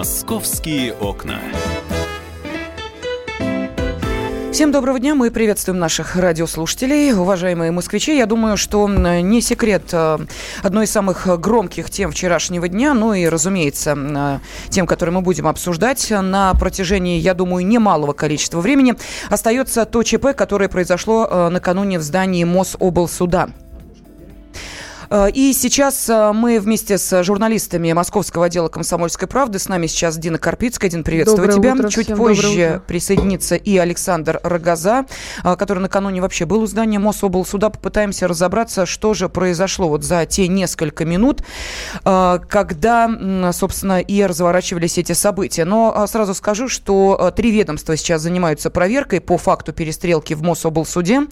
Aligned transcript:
Московские 0.00 0.94
окна. 0.94 1.38
Всем 4.50 4.72
доброго 4.72 4.98
дня. 4.98 5.14
Мы 5.14 5.30
приветствуем 5.30 5.78
наших 5.78 6.16
радиослушателей. 6.16 7.12
Уважаемые 7.12 7.70
москвичи, 7.70 8.16
я 8.16 8.24
думаю, 8.24 8.56
что 8.56 8.88
не 8.88 9.42
секрет 9.42 9.82
э, 9.92 10.18
одной 10.62 10.86
из 10.86 10.90
самых 10.90 11.26
громких 11.38 11.90
тем 11.90 12.12
вчерашнего 12.12 12.66
дня, 12.66 12.94
ну 12.94 13.12
и, 13.12 13.26
разумеется, 13.26 13.94
э, 13.94 14.38
тем, 14.70 14.86
которые 14.86 15.16
мы 15.16 15.20
будем 15.20 15.46
обсуждать 15.46 16.10
на 16.10 16.54
протяжении, 16.54 17.18
я 17.18 17.34
думаю, 17.34 17.66
немалого 17.66 18.14
количества 18.14 18.62
времени, 18.62 18.94
остается 19.28 19.84
то 19.84 20.02
ЧП, 20.02 20.28
которое 20.34 20.70
произошло 20.70 21.28
э, 21.30 21.48
накануне 21.50 21.98
в 21.98 22.02
здании 22.02 22.44
Мособлсуда. 22.44 23.50
Э, 25.10 25.28
и 25.32 25.52
сейчас 25.52 26.08
э, 26.08 26.32
мы 26.32 26.60
вместе 26.60 26.96
с 26.96 27.22
журналистами 27.24 27.92
Московского 27.92 28.46
отдела 28.46 28.68
«Комсомольской 28.68 29.26
правды». 29.26 29.58
С 29.58 29.68
нами 29.68 29.86
сейчас 29.88 30.16
Дина 30.16 30.38
Карпицкая. 30.38 30.88
Дина, 30.88 31.02
приветствую 31.02 31.48
Доброе 31.48 31.60
тебя. 31.60 31.74
Утро, 31.74 31.88
Чуть 31.88 32.14
позже 32.14 32.82
присоединится 32.86 33.56
и 33.56 33.76
Александр 33.76 34.40
Рогоза, 34.42 35.06
э, 35.42 35.56
который 35.56 35.80
накануне 35.80 36.20
вообще 36.22 36.46
был 36.46 36.62
у 36.62 36.66
здания 36.66 36.98
Мособлсуда. 36.98 37.70
Попытаемся 37.70 38.28
разобраться, 38.28 38.86
что 38.86 39.14
же 39.14 39.28
произошло 39.28 39.88
вот 39.88 40.04
за 40.04 40.24
те 40.26 40.46
несколько 40.48 41.04
минут, 41.04 41.42
когда, 42.04 43.10
собственно, 43.52 44.00
и 44.00 44.22
разворачивались 44.22 44.98
эти 44.98 45.12
события. 45.12 45.64
Но 45.64 46.06
сразу 46.06 46.34
скажу, 46.34 46.68
что 46.68 47.32
три 47.34 47.50
ведомства 47.50 47.96
сейчас 47.96 48.22
занимаются 48.22 48.70
проверкой 48.70 49.20
по 49.20 49.38
факту 49.38 49.72
перестрелки 49.72 50.34
в 50.34 50.42
Мособлсуде. 50.42 51.22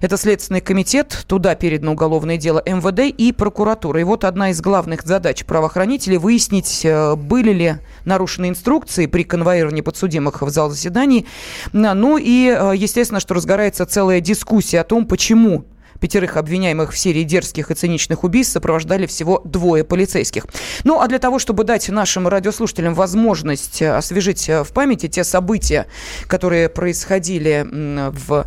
Это 0.00 0.16
Следственный 0.16 0.60
комитет, 0.60 1.24
туда 1.26 1.54
передано 1.54 1.92
уголовное 1.92 2.36
дело 2.36 2.62
МВД 2.64 3.14
и 3.16 3.27
прокуратура. 3.32 4.00
И 4.00 4.04
вот 4.04 4.24
одна 4.24 4.50
из 4.50 4.60
главных 4.60 5.02
задач 5.02 5.44
правоохранителей 5.44 6.18
выяснить, 6.18 6.82
э, 6.84 7.14
были 7.16 7.52
ли 7.52 7.74
нарушены 8.04 8.48
инструкции 8.48 9.06
при 9.06 9.24
конвоировании 9.24 9.80
подсудимых 9.80 10.42
в 10.42 10.50
зал 10.50 10.70
заседаний. 10.70 11.26
Ну 11.72 12.18
и, 12.18 12.48
э, 12.48 12.72
естественно, 12.76 13.20
что 13.20 13.34
разгорается 13.34 13.86
целая 13.86 14.20
дискуссия 14.20 14.80
о 14.80 14.84
том, 14.84 15.06
почему 15.06 15.64
Пятерых 16.00 16.36
обвиняемых 16.36 16.92
в 16.92 16.98
серии 16.98 17.24
дерзких 17.24 17.70
и 17.70 17.74
циничных 17.74 18.22
убийств 18.22 18.52
сопровождали 18.52 19.06
всего 19.06 19.42
двое 19.44 19.82
полицейских. 19.82 20.46
Ну, 20.84 21.00
а 21.00 21.08
для 21.08 21.18
того, 21.18 21.38
чтобы 21.40 21.64
дать 21.64 21.88
нашим 21.88 22.28
радиослушателям 22.28 22.94
возможность 22.94 23.82
э, 23.82 23.90
освежить 23.90 24.48
в 24.48 24.68
памяти 24.72 25.08
те 25.08 25.24
события, 25.24 25.86
которые 26.28 26.68
происходили 26.68 27.66
в 27.68 28.46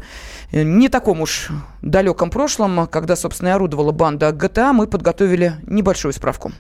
не 0.52 0.90
таком 0.90 1.22
уж 1.22 1.50
далеком 1.82 2.30
прошлом, 2.30 2.88
когда, 2.88 3.16
собственно, 3.16 3.50
и 3.50 3.52
орудовала 3.52 3.92
банда 3.92 4.32
ГТА, 4.32 4.74
мы 4.74 4.88
подготовили 4.88 5.54
небольшую 5.64 6.14
справку. 6.14 6.52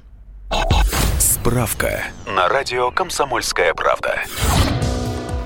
Справка 1.19 2.03
на 2.25 2.47
радио 2.47 2.91
«Комсомольская 2.91 3.73
правда». 3.73 4.21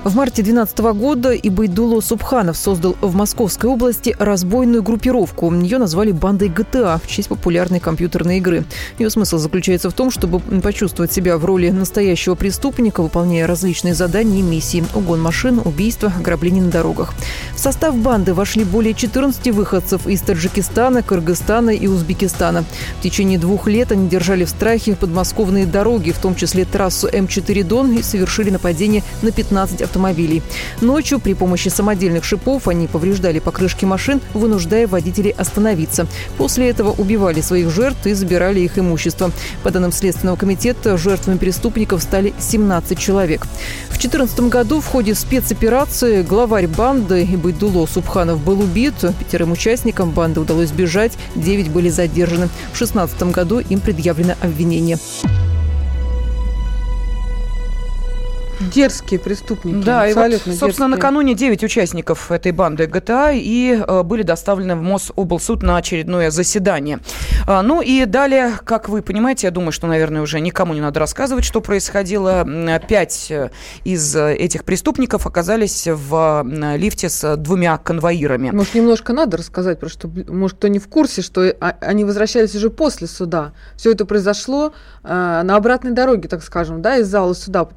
В 0.06 0.14
марте 0.14 0.44
2012 0.44 0.78
года 0.96 1.34
Ибайдуло 1.34 2.00
Субханов 2.00 2.56
создал 2.56 2.94
в 3.00 3.16
Московской 3.16 3.68
области 3.68 4.14
разбойную 4.20 4.80
группировку. 4.84 5.52
Ее 5.52 5.78
назвали 5.78 6.12
бандой 6.12 6.48
ГТА 6.48 7.00
в 7.02 7.08
честь 7.08 7.28
популярной 7.28 7.80
компьютерной 7.80 8.38
игры. 8.38 8.64
Ее 9.00 9.10
смысл 9.10 9.38
заключается 9.38 9.90
в 9.90 9.94
том, 9.94 10.12
чтобы 10.12 10.38
почувствовать 10.38 11.12
себя 11.12 11.36
в 11.38 11.44
роли 11.44 11.70
настоящего 11.70 12.36
преступника, 12.36 13.02
выполняя 13.02 13.48
различные 13.48 13.94
задания 13.94 14.38
и 14.38 14.42
миссии– 14.42 14.84
угон 14.94 15.20
машин, 15.20 15.60
убийства, 15.64 16.12
ограбления 16.16 16.62
на 16.62 16.70
дорогах. 16.70 17.12
В 17.56 17.58
состав 17.58 17.96
банды 17.96 18.32
вошли 18.32 18.62
более 18.62 18.94
14 18.94 19.48
выходцев 19.48 20.06
из 20.06 20.20
Таджикистана, 20.20 21.02
Кыргызстана 21.02 21.70
и 21.70 21.88
Узбекистана. 21.88 22.64
В 23.00 23.02
течение 23.02 23.40
двух 23.40 23.66
лет 23.66 23.90
они 23.90 24.08
держали 24.08 24.44
в 24.44 24.50
страхе 24.50 24.94
подмосковные 24.94 25.66
дороги, 25.66 26.12
в 26.12 26.18
том 26.20 26.36
числе 26.36 26.64
трассу 26.64 27.08
М4 27.08 27.64
Дон, 27.64 27.90
и 27.98 28.02
совершили 28.02 28.50
нападение 28.50 29.02
на 29.22 29.32
15 29.32 29.82
автомобилей 29.82 29.95
автомобилей. 29.96 30.42
Ночью 30.82 31.18
при 31.18 31.32
помощи 31.32 31.68
самодельных 31.68 32.24
шипов 32.24 32.68
они 32.68 32.86
повреждали 32.86 33.38
покрышки 33.38 33.86
машин, 33.86 34.20
вынуждая 34.34 34.86
водителей 34.86 35.30
остановиться. 35.30 36.06
После 36.36 36.68
этого 36.68 36.90
убивали 36.90 37.40
своих 37.40 37.70
жертв 37.70 38.06
и 38.06 38.12
забирали 38.12 38.60
их 38.60 38.78
имущество. 38.78 39.30
По 39.62 39.70
данным 39.70 39.92
Следственного 39.92 40.36
комитета, 40.36 40.98
жертвами 40.98 41.38
преступников 41.38 42.02
стали 42.02 42.34
17 42.38 42.98
человек. 42.98 43.46
В 43.88 43.98
2014 43.98 44.40
году 44.40 44.80
в 44.80 44.86
ходе 44.86 45.14
спецоперации 45.14 46.22
главарь 46.22 46.66
банды 46.66 47.24
Ибайдуло 47.24 47.86
Субханов 47.86 48.44
был 48.44 48.60
убит. 48.60 48.94
Пятерым 49.18 49.52
участникам 49.52 50.10
банды 50.10 50.40
удалось 50.40 50.68
сбежать, 50.68 51.12
9 51.36 51.70
были 51.70 51.88
задержаны. 51.88 52.48
В 52.72 52.78
2016 52.78 53.22
году 53.32 53.60
им 53.60 53.80
предъявлено 53.80 54.34
обвинение. 54.42 54.98
Дерзкие 58.60 59.20
преступники. 59.20 59.84
Да, 59.84 60.06
и 60.06 60.14
вот, 60.14 60.24
абсолютно 60.24 60.52
собственно, 60.52 60.88
дерзкие. 60.88 60.88
накануне 60.88 61.34
9 61.34 61.64
участников 61.64 62.30
этой 62.32 62.52
банды 62.52 62.86
ГТА 62.86 63.32
и 63.32 63.72
э, 63.86 64.02
были 64.02 64.22
доставлены 64.22 64.76
в 64.76 64.82
Мособлсуд 64.82 65.62
на 65.62 65.76
очередное 65.76 66.30
заседание. 66.30 67.00
А, 67.46 67.62
ну 67.62 67.82
и 67.82 68.04
далее, 68.06 68.52
как 68.64 68.88
вы 68.88 69.02
понимаете, 69.02 69.46
я 69.46 69.50
думаю, 69.50 69.72
что, 69.72 69.86
наверное, 69.86 70.22
уже 70.22 70.40
никому 70.40 70.74
не 70.74 70.80
надо 70.80 71.00
рассказывать, 71.00 71.44
что 71.44 71.60
происходило. 71.60 72.46
Пять 72.88 73.30
э, 73.30 73.50
из 73.84 74.16
э, 74.16 74.34
этих 74.34 74.64
преступников 74.64 75.26
оказались 75.26 75.86
в 75.86 76.44
э, 76.46 76.76
лифте 76.76 77.08
с 77.08 77.36
двумя 77.36 77.76
конвоирами. 77.78 78.50
Может, 78.50 78.74
немножко 78.74 79.12
надо 79.12 79.36
рассказать, 79.36 79.78
потому 79.80 79.90
что, 79.90 80.32
может, 80.32 80.56
кто 80.56 80.68
не 80.68 80.78
в 80.78 80.88
курсе, 80.88 81.22
что 81.22 81.42
а- 81.60 81.76
они 81.80 82.04
возвращались 82.04 82.54
уже 82.54 82.70
после 82.70 83.06
суда. 83.06 83.52
Все 83.76 83.92
это 83.92 84.06
произошло 84.06 84.72
э, 85.04 85.08
на 85.44 85.56
обратной 85.56 85.92
дороге, 85.92 86.28
так 86.28 86.42
скажем, 86.42 86.80
да, 86.82 86.96
из 86.96 87.06
зала 87.06 87.34
суда. 87.34 87.68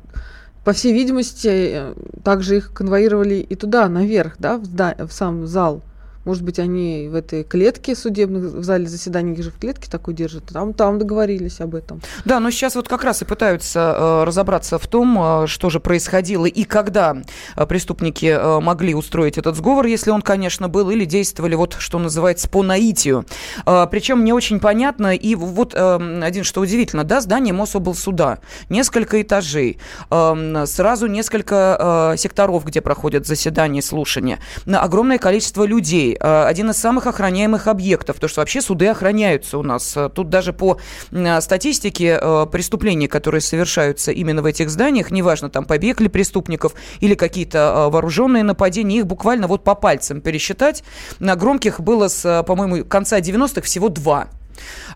По 0.69 0.73
всей 0.73 0.93
видимости, 0.93 1.47
э, 1.47 1.93
также 2.23 2.57
их 2.57 2.71
конвоировали 2.73 3.37
и 3.37 3.55
туда, 3.55 3.89
наверх, 3.89 4.35
да, 4.37 4.57
в, 4.57 4.65
зда- 4.65 5.03
в 5.03 5.11
сам 5.11 5.47
зал. 5.47 5.81
Может 6.29 6.43
быть, 6.43 6.59
они 6.59 7.07
в 7.11 7.15
этой 7.15 7.43
клетке 7.43 7.95
судебных, 7.95 8.53
в 8.53 8.63
зале 8.63 8.85
заседаний, 8.85 9.33
их 9.33 9.41
же 9.41 9.49
в 9.49 9.57
клетке 9.57 9.89
такой 9.89 10.13
держат. 10.13 10.43
Там, 10.53 10.75
там 10.75 10.99
договорились 10.99 11.59
об 11.59 11.73
этом. 11.73 12.01
Да, 12.23 12.39
но 12.39 12.51
сейчас 12.51 12.75
вот 12.75 12.87
как 12.87 13.03
раз 13.03 13.23
и 13.23 13.25
пытаются 13.25 13.95
э, 13.97 14.23
разобраться 14.25 14.77
в 14.77 14.85
том, 14.85 15.17
э, 15.19 15.47
что 15.47 15.71
же 15.71 15.79
происходило 15.79 16.45
и 16.45 16.65
когда 16.65 17.17
э, 17.55 17.65
преступники 17.65 18.61
могли 18.61 18.93
устроить 18.93 19.39
этот 19.39 19.55
сговор, 19.55 19.87
если 19.87 20.11
он, 20.11 20.21
конечно, 20.21 20.69
был, 20.69 20.91
или 20.91 21.03
действовали, 21.03 21.55
вот 21.55 21.77
что 21.79 21.97
называется, 21.97 22.47
по 22.47 22.61
наитию. 22.61 23.25
Причем 23.65 24.23
не 24.23 24.31
очень 24.31 24.59
понятно, 24.59 25.15
и 25.15 25.33
вот 25.33 25.73
один, 25.73 26.43
что 26.43 26.61
удивительно, 26.61 27.03
да, 27.03 27.21
здание 27.21 27.55
Мособлсуда, 27.55 28.37
несколько 28.69 29.19
этажей, 29.19 29.79
сразу 30.09 31.07
несколько 31.07 32.13
секторов, 32.17 32.65
где 32.65 32.81
проходят 32.81 33.25
заседания 33.25 33.81
слушания, 33.81 34.37
огромное 34.67 35.17
количество 35.17 35.63
людей, 35.63 36.18
один 36.19 36.69
из 36.69 36.77
самых 36.77 37.07
охраняемых 37.07 37.67
объектов, 37.67 38.15
потому 38.17 38.29
что 38.29 38.41
вообще 38.41 38.61
суды 38.61 38.87
охраняются 38.87 39.57
у 39.57 39.63
нас. 39.63 39.95
Э, 39.97 40.09
Тут 40.09 40.29
даже 40.29 40.53
по 40.53 40.79
м, 41.11 41.41
статистике 41.41 42.19
э, 42.21 42.45
преступлений, 42.51 43.07
которые 43.07 43.41
совершаются 43.41 44.11
именно 44.11 44.41
в 44.41 44.45
этих 44.45 44.69
зданиях, 44.69 45.11
неважно, 45.11 45.49
там 45.49 45.65
побег 45.65 46.01
ли 46.01 46.07
преступников 46.09 46.73
или 46.99 47.15
какие-то 47.15 47.57
э, 47.57 47.89
вооруженные 47.91 48.43
нападения, 48.43 48.99
их 48.99 49.07
буквально 49.07 49.47
вот 49.47 49.63
по 49.63 49.75
пальцам 49.75 50.21
пересчитать. 50.21 50.83
На 51.19 51.35
громких 51.35 51.79
было, 51.79 52.07
с, 52.07 52.25
э, 52.25 52.43
по-моему, 52.43 52.85
конца 52.85 53.19
90-х 53.19 53.61
всего 53.61 53.89
два. 53.89 54.27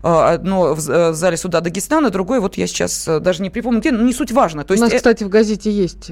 Э, 0.02 0.34
Одно 0.34 0.74
в 0.74 0.90
э, 0.90 1.10
в 1.10 1.14
зале 1.14 1.36
суда 1.36 1.60
Дагестана, 1.60 2.10
другое, 2.10 2.40
вот 2.40 2.56
я 2.56 2.66
сейчас 2.66 3.08
э, 3.08 3.20
даже 3.20 3.42
не 3.42 3.50
припомню, 3.50 3.80
где, 3.80 3.90
но 3.90 4.02
не 4.02 4.12
суть 4.12 4.32
важно. 4.32 4.64
То 4.64 4.72
У 4.72 4.74
есть, 4.74 4.82
нас, 4.82 4.92
э, 4.92 4.96
кстати, 4.96 5.24
в 5.24 5.28
газете 5.28 5.70
есть 5.70 6.10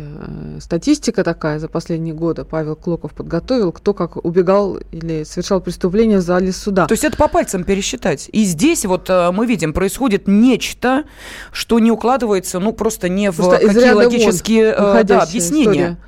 статистика 0.60 1.24
такая 1.24 1.58
за 1.58 1.68
последние 1.68 2.14
годы. 2.14 2.44
Павел 2.44 2.76
Клоков 2.76 3.12
подготовил, 3.12 3.72
кто 3.72 3.94
как 3.94 4.24
убегал 4.24 4.78
или 4.92 5.24
совершал 5.24 5.60
преступление 5.60 6.18
в 6.18 6.22
зале 6.22 6.52
суда. 6.52 6.86
То 6.86 6.92
есть 6.92 7.04
это 7.04 7.16
по 7.16 7.28
пальцам 7.28 7.64
пересчитать. 7.64 8.28
И 8.32 8.44
здесь 8.44 8.84
вот 8.84 9.08
мы 9.08 9.46
видим, 9.46 9.72
происходит 9.72 10.26
нечто, 10.26 11.04
что 11.52 11.78
не 11.78 11.90
укладывается, 11.90 12.60
ну, 12.60 12.72
просто 12.72 13.08
не 13.08 13.30
в 13.30 13.36
Просто 13.36 13.56
из 13.56 13.74
какие 13.74 13.92
вон 13.92 14.04
логические 14.04 14.74
э, 14.76 15.04
да, 15.04 15.22
объяснения. 15.22 15.98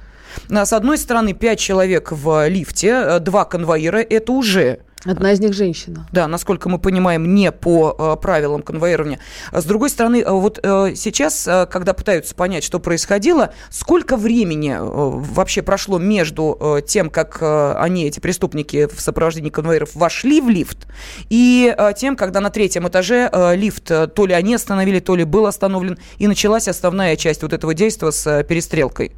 история. 0.48 0.64
С 0.66 0.72
одной 0.72 0.98
стороны, 0.98 1.32
пять 1.32 1.58
человек 1.58 2.12
в 2.12 2.48
лифте, 2.48 3.18
два 3.20 3.44
конвоира, 3.44 3.98
это 3.98 4.32
уже 4.32 4.80
Одна 5.04 5.32
из 5.32 5.40
них 5.40 5.52
женщина. 5.52 6.06
да, 6.12 6.28
насколько 6.28 6.68
мы 6.68 6.78
понимаем, 6.78 7.34
не 7.34 7.52
по 7.52 7.94
э, 7.98 8.20
правилам 8.20 8.62
конвоирования. 8.62 9.18
А 9.50 9.60
С 9.60 9.64
другой 9.64 9.90
стороны, 9.90 10.22
э, 10.22 10.30
вот 10.30 10.58
э, 10.62 10.94
сейчас, 10.94 11.48
когда 11.70 11.92
пытаются 11.92 12.34
понять, 12.34 12.64
что 12.64 12.80
происходило, 12.80 13.52
сколько 13.70 14.16
времени 14.16 14.76
вообще 14.78 15.62
прошло 15.62 15.98
между 15.98 16.82
тем, 16.86 17.10
как 17.10 17.38
они, 17.42 18.06
эти 18.06 18.20
преступники 18.20 18.86
в 18.86 19.00
сопровождении 19.00 19.50
конвоиров, 19.50 19.94
вошли 19.94 20.40
в 20.40 20.48
лифт, 20.48 20.86
и 21.28 21.74
тем, 21.96 22.16
когда 22.16 22.40
на 22.40 22.50
третьем 22.50 22.88
этаже 22.88 23.30
лифт 23.54 23.84
то 23.86 24.26
ли 24.26 24.34
они 24.34 24.54
остановили, 24.54 25.00
то 25.00 25.16
ли 25.16 25.24
был 25.24 25.46
остановлен, 25.46 25.98
и 26.18 26.26
началась 26.26 26.68
основная 26.68 27.16
часть 27.16 27.42
вот 27.42 27.52
этого 27.52 27.74
действия 27.74 28.10
с 28.10 28.42
перестрелкой. 28.44 29.12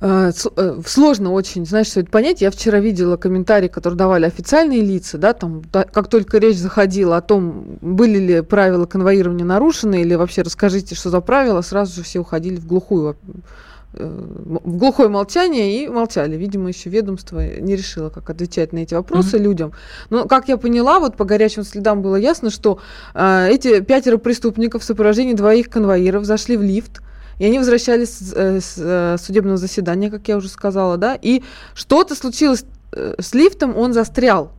Э, 0.00 0.32
э, 0.56 0.80
сложно 0.86 1.32
очень, 1.32 1.64
знаешь, 1.66 1.86
все 1.86 2.00
это 2.00 2.10
понять. 2.10 2.40
Я 2.40 2.50
вчера 2.50 2.80
видела 2.80 3.16
комментарии, 3.16 3.68
которые 3.68 3.96
давали 3.96 4.26
официальные 4.26 4.80
лица, 4.80 5.18
да, 5.18 5.32
там, 5.32 5.62
да, 5.72 5.84
как 5.84 6.08
только 6.08 6.38
речь 6.38 6.56
заходила 6.56 7.16
о 7.16 7.20
том, 7.20 7.78
были 7.80 8.18
ли 8.18 8.40
правила 8.42 8.86
конвоирования 8.86 9.44
нарушены, 9.44 10.02
или 10.02 10.14
вообще 10.14 10.42
расскажите, 10.42 10.94
что 10.94 11.10
за 11.10 11.20
правила, 11.20 11.60
сразу 11.62 11.94
же 11.94 12.02
все 12.02 12.18
уходили 12.18 12.56
в 12.56 12.66
глухую 12.66 13.16
э, 13.92 14.06
в 14.64 14.76
глухое 14.76 15.08
молчание 15.08 15.84
и 15.84 15.88
молчали. 15.88 16.36
Видимо, 16.36 16.68
еще 16.68 16.90
ведомство 16.90 17.40
не 17.60 17.76
решило, 17.76 18.10
как 18.10 18.28
отвечать 18.28 18.72
на 18.72 18.78
эти 18.78 18.94
вопросы 18.94 19.36
mm-hmm. 19.36 19.42
людям. 19.42 19.72
Но, 20.10 20.26
как 20.26 20.48
я 20.48 20.56
поняла, 20.56 20.98
вот 20.98 21.16
по 21.16 21.24
горячим 21.24 21.62
следам 21.62 22.02
было 22.02 22.16
ясно, 22.16 22.50
что 22.50 22.80
э, 23.14 23.48
эти 23.48 23.80
пятеро 23.80 24.18
преступников 24.18 24.82
в 24.82 24.84
сопровождении 24.84 25.34
двоих 25.34 25.70
конвоиров 25.70 26.24
зашли 26.24 26.56
в 26.56 26.62
лифт, 26.62 27.00
и 27.38 27.46
они 27.46 27.58
возвращались 27.58 28.10
с, 28.10 28.32
э, 28.34 28.60
с 28.60 28.74
э, 28.78 29.16
судебного 29.18 29.56
заседания, 29.56 30.10
как 30.10 30.28
я 30.28 30.36
уже 30.36 30.48
сказала, 30.48 30.96
да, 30.96 31.18
и 31.20 31.42
что-то 31.74 32.14
случилось 32.14 32.64
э, 32.92 33.14
с 33.18 33.34
лифтом, 33.34 33.76
он 33.76 33.92
застрял. 33.92 34.52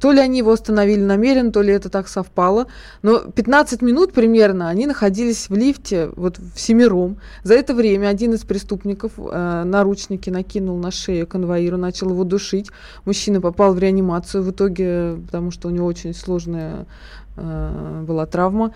То 0.00 0.12
ли 0.12 0.20
они 0.20 0.38
его 0.38 0.52
остановили 0.52 1.00
намеренно, 1.00 1.52
то 1.52 1.62
ли 1.62 1.72
это 1.72 1.88
так 1.88 2.08
совпало. 2.08 2.66
Но 3.02 3.18
15 3.18 3.82
минут 3.82 4.12
примерно 4.12 4.68
они 4.68 4.86
находились 4.86 5.48
в 5.48 5.54
лифте, 5.54 6.10
вот 6.16 6.38
в 6.38 6.58
семером. 6.58 7.18
За 7.42 7.54
это 7.54 7.74
время 7.74 8.08
один 8.08 8.34
из 8.34 8.40
преступников 8.40 9.12
э, 9.18 9.62
наручники 9.64 10.30
накинул 10.30 10.78
на 10.78 10.90
шею 10.90 11.26
конвоиру, 11.26 11.76
начал 11.76 12.10
его 12.10 12.24
душить. 12.24 12.70
Мужчина 13.04 13.40
попал 13.40 13.74
в 13.74 13.78
реанимацию 13.78 14.42
в 14.42 14.50
итоге, 14.50 15.16
потому 15.26 15.50
что 15.50 15.68
у 15.68 15.70
него 15.70 15.86
очень 15.86 16.14
сложная 16.14 16.86
э, 17.36 18.04
была 18.06 18.26
травма. 18.26 18.72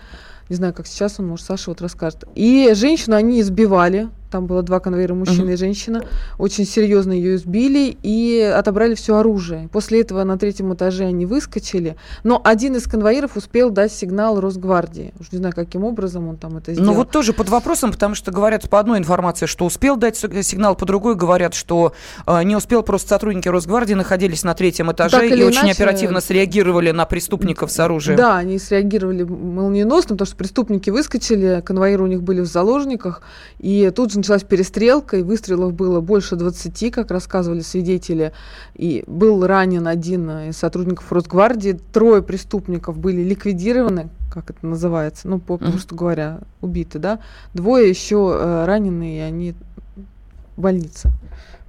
Не 0.49 0.55
знаю, 0.55 0.73
как 0.73 0.87
сейчас 0.87 1.19
он, 1.19 1.27
может, 1.27 1.45
Саша 1.45 1.71
вот 1.71 1.81
расскажет. 1.81 2.23
И 2.35 2.71
женщину 2.73 3.15
они 3.15 3.41
избивали, 3.41 4.09
там 4.37 4.45
было 4.45 4.61
два 4.61 4.79
конвейера, 4.79 5.15
мужчина 5.15 5.49
uh-huh. 5.49 5.53
и 5.53 5.57
женщина. 5.57 6.03
Очень 6.37 6.65
серьезно 6.65 7.11
ее 7.11 7.35
избили 7.37 7.97
и 8.03 8.39
отобрали 8.39 8.93
все 8.93 9.15
оружие. 9.15 9.67
После 9.71 10.01
этого 10.01 10.23
на 10.23 10.37
третьем 10.37 10.71
этаже 10.75 11.05
они 11.05 11.25
выскочили. 11.25 11.95
Но 12.23 12.39
один 12.43 12.75
из 12.75 12.83
конвоиров 12.83 13.35
успел 13.35 13.71
дать 13.71 13.91
сигнал 13.91 14.39
Росгвардии. 14.39 15.11
Уж 15.19 15.31
не 15.31 15.39
знаю, 15.39 15.55
каким 15.55 15.83
образом 15.83 16.27
он 16.27 16.37
там 16.37 16.57
это 16.57 16.69
ну, 16.69 16.73
сделал. 16.75 16.91
Ну 16.91 16.93
вот 16.93 17.09
тоже 17.09 17.33
под 17.33 17.49
вопросом, 17.49 17.91
потому 17.91 18.13
что 18.13 18.31
говорят 18.31 18.69
по 18.69 18.79
одной 18.79 18.99
информации, 18.99 19.47
что 19.47 19.65
успел 19.65 19.95
дать 19.95 20.17
сигнал, 20.17 20.75
по 20.75 20.85
другой 20.85 21.15
говорят, 21.15 21.55
что 21.55 21.93
э, 22.27 22.43
не 22.43 22.55
успел, 22.55 22.83
просто 22.83 23.09
сотрудники 23.09 23.47
Росгвардии 23.47 23.95
находились 23.95 24.43
на 24.43 24.53
третьем 24.53 24.91
этаже 24.91 25.27
и 25.27 25.29
иначе... 25.29 25.45
очень 25.45 25.71
оперативно 25.71 26.21
среагировали 26.21 26.91
на 26.91 27.05
преступников 27.05 27.71
с 27.71 27.79
оружием. 27.79 28.17
Да, 28.17 28.37
они 28.37 28.59
среагировали 28.59 29.23
молниеносно, 29.23 30.09
потому 30.09 30.27
что 30.27 30.35
преступники 30.35 30.91
выскочили, 30.91 31.63
конвоиры 31.65 32.03
у 32.03 32.07
них 32.07 32.21
были 32.21 32.41
в 32.41 32.45
заложниках, 32.45 33.23
и 33.57 33.91
тут 33.95 34.11
же 34.11 34.19
началась 34.27 34.43
перестрелка, 34.43 35.17
и 35.17 35.23
выстрелов 35.23 35.73
было 35.73 36.01
больше 36.01 36.35
20, 36.35 36.91
как 36.93 37.11
рассказывали 37.11 37.61
свидетели. 37.61 38.33
И 38.75 39.05
был 39.07 39.47
ранен 39.47 39.87
один 39.87 40.29
из 40.49 40.57
сотрудников 40.57 41.11
Росгвардии. 41.13 41.79
Трое 41.93 42.21
преступников 42.21 42.97
были 42.97 43.21
ликвидированы, 43.23 44.09
как 44.29 44.49
это 44.49 44.65
называется, 44.67 45.29
ну, 45.29 45.39
попросту 45.39 45.95
mm-hmm. 45.95 45.97
говоря, 45.97 46.39
убиты, 46.59 46.99
да. 46.99 47.19
Двое 47.53 47.89
еще 47.89 48.37
э, 48.37 48.65
раненые, 48.65 49.17
и 49.17 49.21
они 49.21 49.55
в 50.57 50.61
больнице. 50.61 51.11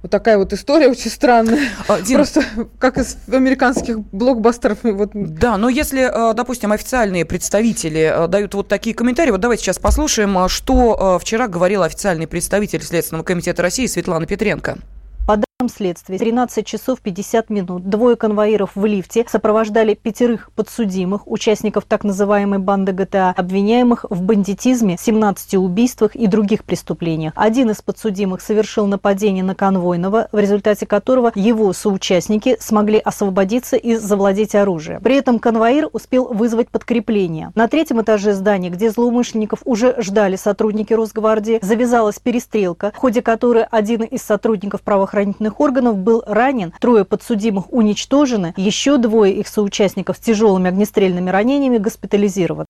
Вот 0.01 0.11
такая 0.11 0.37
вот 0.37 0.53
история 0.53 0.87
очень 0.87 1.11
странная. 1.11 1.69
Дин, 2.05 2.17
Просто 2.17 2.43
как 2.79 2.97
из 2.97 3.17
американских 3.31 3.99
блокбастеров. 3.99 4.79
Вот. 4.83 5.11
Да, 5.13 5.57
но 5.57 5.67
если, 5.67 6.03
э, 6.03 6.33
допустим, 6.33 6.71
официальные 6.71 7.25
представители 7.25 8.11
э, 8.13 8.27
дают 8.27 8.53
вот 8.53 8.69
такие 8.69 8.95
комментарии, 8.95 9.31
вот 9.31 9.41
давайте 9.41 9.63
сейчас 9.63 9.77
послушаем, 9.77 10.37
э, 10.37 10.47
что 10.47 11.19
вчера 11.21 11.47
говорил 11.47 11.83
официальный 11.83 12.27
представитель 12.27 12.81
Следственного 12.81 13.25
комитета 13.25 13.61
России 13.61 13.87
Светлана 13.87 14.25
Петренко 14.25 14.77
следствии 15.67 16.17
13 16.17 16.65
часов 16.65 17.01
50 17.01 17.49
минут 17.49 17.89
двое 17.89 18.15
конвоиров 18.15 18.71
в 18.75 18.85
лифте 18.85 19.25
сопровождали 19.27 19.93
пятерых 19.93 20.51
подсудимых, 20.55 21.27
участников 21.29 21.83
так 21.83 22.05
называемой 22.05 22.59
банды 22.59 22.93
ГТА, 22.93 23.33
обвиняемых 23.35 24.05
в 24.09 24.21
бандитизме, 24.21 24.95
17 24.97 25.55
убийствах 25.55 26.15
и 26.15 26.27
других 26.27 26.63
преступлениях. 26.63 27.33
Один 27.35 27.71
из 27.71 27.81
подсудимых 27.81 28.39
совершил 28.39 28.87
нападение 28.87 29.43
на 29.43 29.53
конвойного, 29.53 30.29
в 30.31 30.39
результате 30.39 30.85
которого 30.85 31.33
его 31.35 31.73
соучастники 31.73 32.55
смогли 32.61 32.99
освободиться 32.99 33.75
и 33.75 33.95
завладеть 33.95 34.55
оружием. 34.55 35.01
При 35.01 35.17
этом 35.17 35.39
конвоир 35.39 35.89
успел 35.91 36.33
вызвать 36.33 36.69
подкрепление. 36.69 37.51
На 37.55 37.67
третьем 37.67 38.01
этаже 38.01 38.31
здания, 38.31 38.69
где 38.69 38.89
злоумышленников 38.89 39.59
уже 39.65 40.01
ждали 40.01 40.37
сотрудники 40.37 40.93
Росгвардии, 40.93 41.59
завязалась 41.61 42.17
перестрелка, 42.19 42.93
в 42.95 42.97
ходе 42.97 43.21
которой 43.21 43.65
один 43.65 44.03
из 44.03 44.21
сотрудников 44.21 44.83
правоохранительных 44.83 45.48
правоохранительных 45.49 45.59
органов 45.59 45.97
был 45.97 46.23
ранен, 46.25 46.73
трое 46.79 47.05
подсудимых 47.05 47.71
уничтожены, 47.71 48.53
еще 48.57 48.97
двое 48.97 49.33
их 49.33 49.47
соучастников 49.47 50.17
с 50.17 50.19
тяжелыми 50.19 50.69
огнестрельными 50.69 51.29
ранениями 51.29 51.77
госпитализированы. 51.77 52.65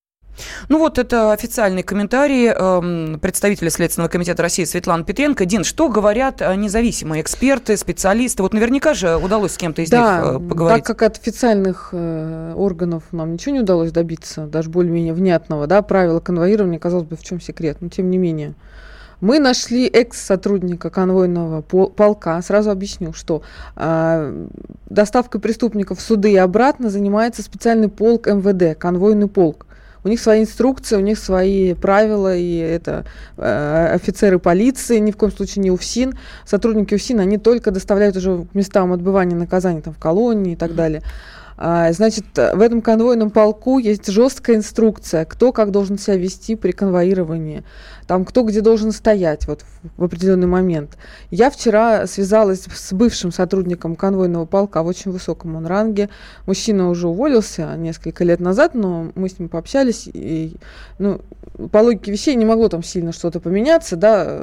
Ну 0.69 0.79
вот 0.79 0.97
это 0.97 1.33
официальный 1.33 1.83
комментарий 1.83 2.47
э, 2.47 3.17
представителя 3.17 3.69
Следственного 3.69 4.09
комитета 4.09 4.41
России 4.41 4.63
Светланы 4.63 5.03
Петренко. 5.03 5.43
Дин, 5.43 5.65
что 5.65 5.89
говорят 5.89 6.41
э, 6.41 6.55
независимые 6.55 7.21
эксперты, 7.21 7.75
специалисты? 7.75 8.41
Вот 8.41 8.53
наверняка 8.53 8.93
же 8.93 9.17
удалось 9.17 9.53
с 9.53 9.57
кем-то 9.57 9.81
из 9.81 9.89
да, 9.89 9.97
них 9.97 10.29
э, 10.29 10.47
поговорить. 10.47 10.85
так 10.85 10.97
как 10.97 11.11
от 11.11 11.21
официальных 11.21 11.89
э, 11.91 12.53
органов 12.55 13.03
нам 13.11 13.33
ничего 13.33 13.53
не 13.53 13.59
удалось 13.59 13.91
добиться, 13.91 14.45
даже 14.45 14.69
более-менее 14.69 15.13
внятного, 15.13 15.67
да, 15.67 15.81
правила 15.81 16.21
конвоирования, 16.21 16.79
казалось 16.79 17.07
бы, 17.07 17.17
в 17.17 17.21
чем 17.21 17.41
секрет, 17.41 17.79
но 17.81 17.89
тем 17.89 18.09
не 18.09 18.17
менее. 18.17 18.53
Мы 19.21 19.39
нашли 19.39 19.88
экс-сотрудника 19.88 20.89
конвойного 20.89 21.62
полка. 21.62 22.42
Сразу 22.42 22.71
объясню, 22.71 23.13
что 23.13 23.42
э, 23.75 24.48
доставкой 24.89 25.42
преступников 25.42 26.00
в 26.00 26.01
суды 26.01 26.31
и 26.31 26.38
обратно 26.38 26.89
занимается 26.89 27.42
специальный 27.42 27.89
полк 27.89 28.27
МВД, 28.27 28.77
конвойный 28.77 29.27
полк. 29.27 29.66
У 30.04 30.07
них 30.07 30.21
свои 30.21 30.44
инструкции, 30.44 30.95
у 30.95 31.01
них 31.01 31.19
свои 31.19 31.74
правила, 31.74 32.33
и 32.33 32.56
это 32.56 33.04
э, 33.36 33.92
офицеры 33.94 34.39
полиции, 34.39 34.98
ни 35.00 35.12
в 35.12 35.18
коем 35.18 35.33
случае 35.33 35.63
не 35.63 35.71
УФСИН. 35.71 36.18
Сотрудники 36.45 36.95
УФСИН, 36.95 37.19
они 37.19 37.38
только 37.38 37.71
доставляют 37.71 38.16
уже 38.16 38.45
к 38.45 38.56
местам 38.56 38.94
отбывания 38.94 39.36
наказания, 39.36 39.81
там, 39.81 39.94
в 39.94 40.00
колонии 40.00 40.54
и 40.54 40.56
так 40.56 40.75
далее. 40.75 41.04
А, 41.61 41.91
значит, 41.91 42.23
в 42.38 42.61
этом 42.61 42.81
конвойном 42.81 43.31
полку 43.31 43.79
есть 43.79 44.07
жесткая 44.07 44.56
инструкция, 44.56 45.25
кто 45.25 45.51
как 45.51 45.71
должен 45.71 45.97
себя 45.97 46.15
вести 46.15 46.56
при 46.56 46.71
конвоировании, 46.71 47.65
там 48.07 48.23
кто 48.23 48.44
где 48.44 48.61
должен 48.61 48.94
стоять 48.94 49.45
вот 49.45 49.65
в 49.97 50.03
определенный 50.06 50.47
момент. 50.47 50.97
Я 51.31 51.50
вчера 51.50 52.07
связалась 52.07 52.63
с 52.63 52.94
бывшим 52.94 53.33
сотрудником 53.33 53.97
конвойного 53.97 54.45
полка 54.45 54.83
в 54.83 54.88
очень 54.88 55.11
высоком 55.11 55.57
он 55.57 55.65
ранге. 55.65 56.07
Мужчина 56.45 56.89
уже 56.89 57.09
уволился 57.09 57.75
несколько 57.75 58.23
лет 58.23 58.39
назад, 58.39 58.73
но 58.73 59.11
мы 59.15 59.27
с 59.27 59.38
ним 59.38 59.50
пообщались, 59.50 60.09
и 60.13 60.56
ну, 60.97 61.19
по 61.73 61.80
логике 61.80 62.13
вещей 62.13 62.35
не 62.35 62.45
могло 62.45 62.69
там 62.69 62.83
сильно 62.83 63.11
что-то 63.11 63.42
поменяться, 63.42 63.97
да, 63.97 64.42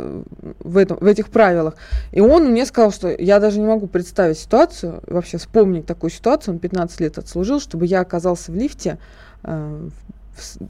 в, 0.60 0.76
этом, 0.76 0.98
в 1.00 1.06
этих 1.06 1.30
правилах. 1.30 1.76
И 2.12 2.20
он 2.20 2.50
мне 2.50 2.66
сказал, 2.66 2.92
что 2.92 3.08
я 3.08 3.40
даже 3.40 3.58
не 3.58 3.66
могу 3.66 3.86
представить 3.86 4.38
ситуацию, 4.38 5.02
вообще 5.06 5.38
вспомнить 5.38 5.86
такую 5.86 6.10
ситуацию, 6.10 6.54
он 6.54 6.60
15 6.60 7.00
лет 7.00 7.05
отслужил, 7.18 7.60
чтобы 7.60 7.86
я 7.86 8.00
оказался 8.00 8.52
в 8.52 8.56
лифте 8.56 8.98
э, 9.42 9.88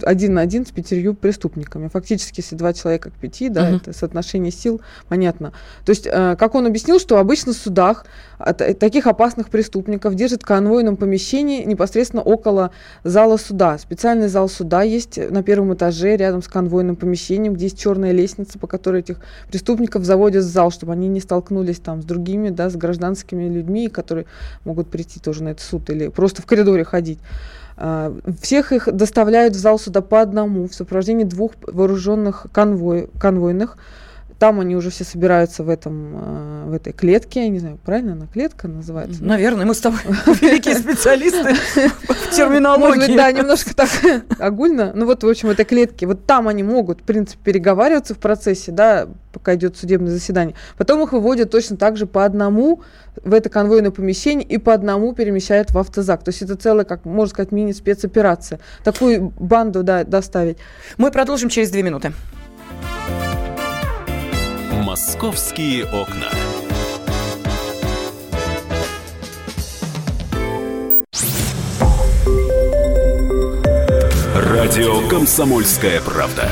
один 0.02 0.34
на 0.34 0.40
один 0.40 0.66
с 0.66 0.70
пятерью 0.70 1.14
преступниками. 1.14 1.88
Фактически, 1.88 2.40
если 2.40 2.56
два 2.56 2.72
человека 2.72 3.10
к 3.10 3.14
пяти, 3.14 3.48
да, 3.48 3.70
uh-huh. 3.70 3.76
это 3.76 3.92
соотношение 3.92 4.52
сил, 4.52 4.80
понятно. 5.08 5.52
То 5.84 5.90
есть, 5.90 6.06
э, 6.06 6.36
как 6.38 6.54
он 6.54 6.66
объяснил, 6.66 6.98
что 6.98 7.18
обычно 7.18 7.52
в 7.52 7.56
судах 7.56 8.06
от, 8.38 8.60
э, 8.60 8.74
таких 8.74 9.06
опасных 9.06 9.48
преступников 9.48 10.14
держат 10.14 10.42
в 10.42 10.46
конвойном 10.46 10.96
помещении 10.96 11.64
непосредственно 11.64 12.22
около 12.22 12.70
зала 13.04 13.36
суда. 13.36 13.78
Специальный 13.78 14.28
зал 14.28 14.48
суда 14.48 14.82
есть 14.82 15.18
на 15.30 15.42
первом 15.42 15.74
этаже, 15.74 16.16
рядом 16.16 16.42
с 16.42 16.48
конвойным 16.48 16.96
помещением, 16.96 17.54
где 17.54 17.64
есть 17.64 17.78
черная 17.78 18.12
лестница, 18.12 18.58
по 18.58 18.66
которой 18.66 19.00
этих 19.00 19.20
преступников 19.48 20.04
заводят 20.04 20.44
в 20.44 20.48
зал, 20.48 20.70
чтобы 20.70 20.92
они 20.92 21.08
не 21.08 21.20
столкнулись 21.20 21.78
там 21.78 22.02
с 22.02 22.04
другими, 22.04 22.50
да, 22.50 22.70
с 22.70 22.76
гражданскими 22.76 23.48
людьми, 23.48 23.88
которые 23.88 24.26
могут 24.64 24.88
прийти 24.88 25.20
тоже 25.20 25.42
на 25.42 25.50
этот 25.50 25.64
суд 25.64 25.88
или 25.90 26.08
просто 26.08 26.42
в 26.42 26.46
коридоре 26.46 26.84
ходить. 26.84 27.18
А, 27.76 28.14
всех 28.40 28.72
их 28.72 28.88
доставляют 28.92 29.54
в 29.54 29.58
зал 29.58 29.78
суда 29.78 30.00
по 30.00 30.20
одному 30.20 30.66
в 30.68 30.74
сопровождении 30.74 31.24
двух 31.24 31.52
вооруженных 31.66 32.46
конвой, 32.52 33.10
конвойных. 33.20 33.76
Там 34.38 34.60
они 34.60 34.76
уже 34.76 34.90
все 34.90 35.04
собираются 35.04 35.62
в, 35.62 35.70
этом, 35.70 36.12
а, 36.14 36.66
в 36.66 36.72
этой 36.74 36.92
клетке. 36.92 37.44
Я 37.44 37.48
не 37.48 37.58
знаю, 37.58 37.78
правильно 37.82 38.12
она 38.12 38.26
клетка 38.26 38.68
называется? 38.68 39.24
Наверное, 39.24 39.64
мы 39.64 39.74
с 39.74 39.80
тобой 39.80 40.00
великие 40.42 40.74
специалисты 40.74 41.54
в 41.54 42.36
терминологии. 42.36 42.86
Может 42.86 43.06
быть, 43.06 43.16
да, 43.16 43.32
немножко 43.32 43.74
так 43.74 43.88
огульно. 44.38 44.92
Ну 44.94 45.06
вот, 45.06 45.22
в 45.24 45.28
общем, 45.28 45.48
в 45.48 45.52
этой 45.52 45.64
клетке. 45.64 46.06
Вот 46.06 46.26
там 46.26 46.48
они 46.48 46.62
могут, 46.62 47.00
в 47.00 47.04
принципе, 47.04 47.38
переговариваться 47.44 48.14
в 48.14 48.18
процессе, 48.18 48.72
да, 48.72 49.08
пока 49.32 49.54
идет 49.54 49.78
судебное 49.78 50.12
заседание. 50.12 50.54
Потом 50.76 51.02
их 51.02 51.12
выводят 51.12 51.50
точно 51.50 51.78
так 51.78 51.96
же 51.96 52.06
по 52.06 52.24
одному 52.24 52.82
в 53.24 53.32
это 53.32 53.48
конвойное 53.48 53.90
помещение 53.90 54.46
и 54.46 54.58
по 54.58 54.74
одному 54.74 55.14
перемещают 55.14 55.70
в 55.70 55.78
автозак. 55.78 56.22
То 56.22 56.28
есть 56.28 56.42
это 56.42 56.56
целая, 56.56 56.84
как 56.84 57.06
можно 57.06 57.30
сказать, 57.30 57.52
мини-спецоперация. 57.52 58.60
Такую 58.84 59.32
банду 59.38 59.82
да, 59.82 60.04
доставить. 60.04 60.58
Мы 60.98 61.10
продолжим 61.10 61.48
через 61.48 61.70
две 61.70 61.82
минуты. 61.82 62.12
Московские 64.96 65.84
окна. 65.84 66.30
Радио 74.34 75.06
«Комсомольская 75.06 76.00
правда». 76.00 76.48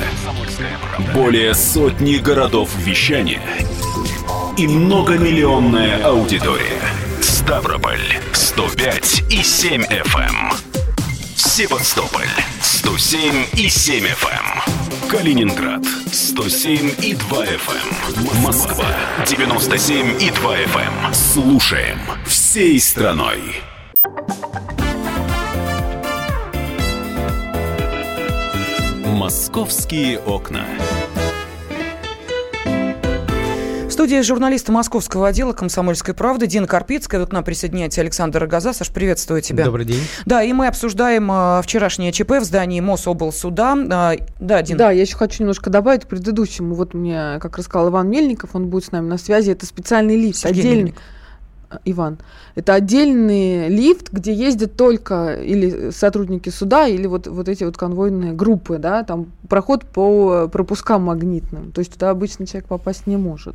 Более 1.14 1.54
сотни 1.54 2.16
городов 2.16 2.68
вещания 2.76 3.40
и 4.58 4.66
многомиллионная 4.68 6.04
аудитория. 6.04 6.82
Ставрополь 7.22 7.96
105 8.34 9.22
и 9.30 9.42
7 9.42 9.84
FM. 9.84 10.20
Эм. 10.20 10.52
Севастополь 11.34 12.28
107 12.84 13.46
и 13.56 13.68
7 13.70 14.04
FM. 14.04 14.28
Эм. 14.28 15.08
Калининград 15.08 15.82
107 16.12 16.92
и 17.02 17.14
2 17.14 17.44
FM. 17.46 18.36
Эм. 18.36 18.42
Москва 18.42 18.86
97 19.26 20.20
и 20.20 20.30
2 20.30 20.56
FM. 20.58 21.14
Слушаем 21.14 21.98
всей 22.26 22.78
страной. 22.78 23.62
Московские 29.06 30.18
окна. 30.18 30.66
Студии 33.94 34.20
журналиста 34.22 34.72
московского 34.72 35.28
отдела 35.28 35.52
«Комсомольской 35.52 36.14
правды» 36.14 36.48
Дина 36.48 36.66
Карпицкая. 36.66 37.20
Тут 37.20 37.30
к 37.30 37.32
нам 37.32 37.44
присоединяется 37.44 38.00
Александр 38.00 38.40
Рогоза. 38.40 38.72
Саш, 38.72 38.90
приветствую 38.90 39.40
тебя. 39.40 39.64
Добрый 39.64 39.86
день. 39.86 40.00
Да, 40.26 40.42
и 40.42 40.52
мы 40.52 40.66
обсуждаем 40.66 41.30
э, 41.30 41.62
вчерашнее 41.62 42.10
ЧП 42.10 42.32
в 42.40 42.44
здании 42.44 42.80
Мособлсуда. 42.80 43.76
Э, 43.88 44.16
да, 44.40 44.62
Дин. 44.62 44.78
Да, 44.78 44.90
я 44.90 45.02
еще 45.02 45.14
хочу 45.14 45.44
немножко 45.44 45.70
добавить 45.70 46.02
к 46.02 46.08
предыдущему. 46.08 46.74
Вот 46.74 46.92
мне, 46.92 47.38
как 47.40 47.56
рассказал 47.56 47.90
Иван 47.90 48.10
Мельников, 48.10 48.50
он 48.54 48.66
будет 48.66 48.86
с 48.86 48.90
нами 48.90 49.06
на 49.06 49.16
связи. 49.16 49.52
Это 49.52 49.64
специальный 49.64 50.16
лифт, 50.16 50.40
Сергей 50.40 50.60
отдельный. 50.60 50.76
Мельников. 50.78 51.02
Иван. 51.84 52.18
Это 52.56 52.74
отдельный 52.74 53.68
лифт, 53.68 54.10
где 54.10 54.32
ездят 54.32 54.76
только 54.76 55.36
или 55.36 55.90
сотрудники 55.90 56.48
суда, 56.48 56.88
или 56.88 57.06
вот, 57.06 57.28
вот 57.28 57.48
эти 57.48 57.62
вот 57.62 57.76
конвойные 57.76 58.32
группы, 58.32 58.78
да, 58.78 59.04
там 59.04 59.26
проход 59.48 59.84
по 59.84 60.48
пропускам 60.48 61.04
магнитным. 61.04 61.70
То 61.70 61.78
есть 61.78 61.92
туда 61.92 62.10
обычный 62.10 62.46
человек 62.46 62.66
попасть 62.66 63.06
не 63.06 63.16
может. 63.16 63.54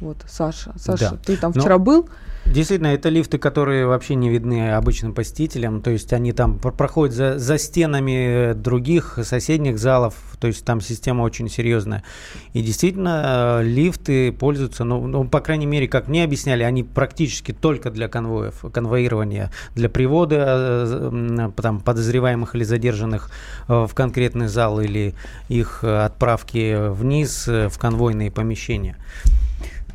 Вот, 0.00 0.24
Саша. 0.26 0.72
Саша, 0.78 1.10
Да. 1.10 1.16
ты 1.24 1.36
там 1.36 1.52
вчера 1.52 1.76
был? 1.78 2.08
Действительно, 2.46 2.88
это 2.88 3.10
лифты, 3.10 3.36
которые 3.36 3.86
вообще 3.86 4.14
не 4.14 4.30
видны 4.30 4.72
обычным 4.72 5.12
посетителям. 5.12 5.82
То 5.82 5.90
есть 5.90 6.12
они 6.14 6.32
там 6.32 6.58
пр- 6.58 6.72
проходят 6.72 7.14
за, 7.14 7.38
за 7.38 7.58
стенами 7.58 8.54
других 8.54 9.18
соседних 9.24 9.78
залов. 9.78 10.14
То 10.40 10.46
есть 10.46 10.64
там 10.64 10.80
система 10.80 11.22
очень 11.22 11.50
серьезная. 11.50 12.02
И 12.54 12.62
действительно, 12.62 13.60
э, 13.60 13.64
лифты 13.64 14.32
пользуются, 14.32 14.84
ну, 14.84 15.06
ну, 15.06 15.28
по 15.28 15.40
крайней 15.40 15.66
мере, 15.66 15.86
как 15.86 16.08
мне 16.08 16.24
объясняли, 16.24 16.62
они 16.62 16.82
практически 16.82 17.52
только 17.52 17.90
для 17.90 18.08
конвоев, 18.08 18.64
конвоирования, 18.72 19.52
для 19.74 19.90
привода 19.90 20.86
э, 20.88 21.50
там, 21.60 21.80
подозреваемых 21.80 22.54
или 22.54 22.64
задержанных 22.64 23.30
э, 23.68 23.86
в 23.86 23.94
конкретный 23.94 24.48
зал 24.48 24.80
или 24.80 25.14
их 25.50 25.84
отправки 25.84 26.88
вниз 26.90 27.46
в 27.46 27.78
конвойные 27.78 28.30
помещения. 28.30 28.96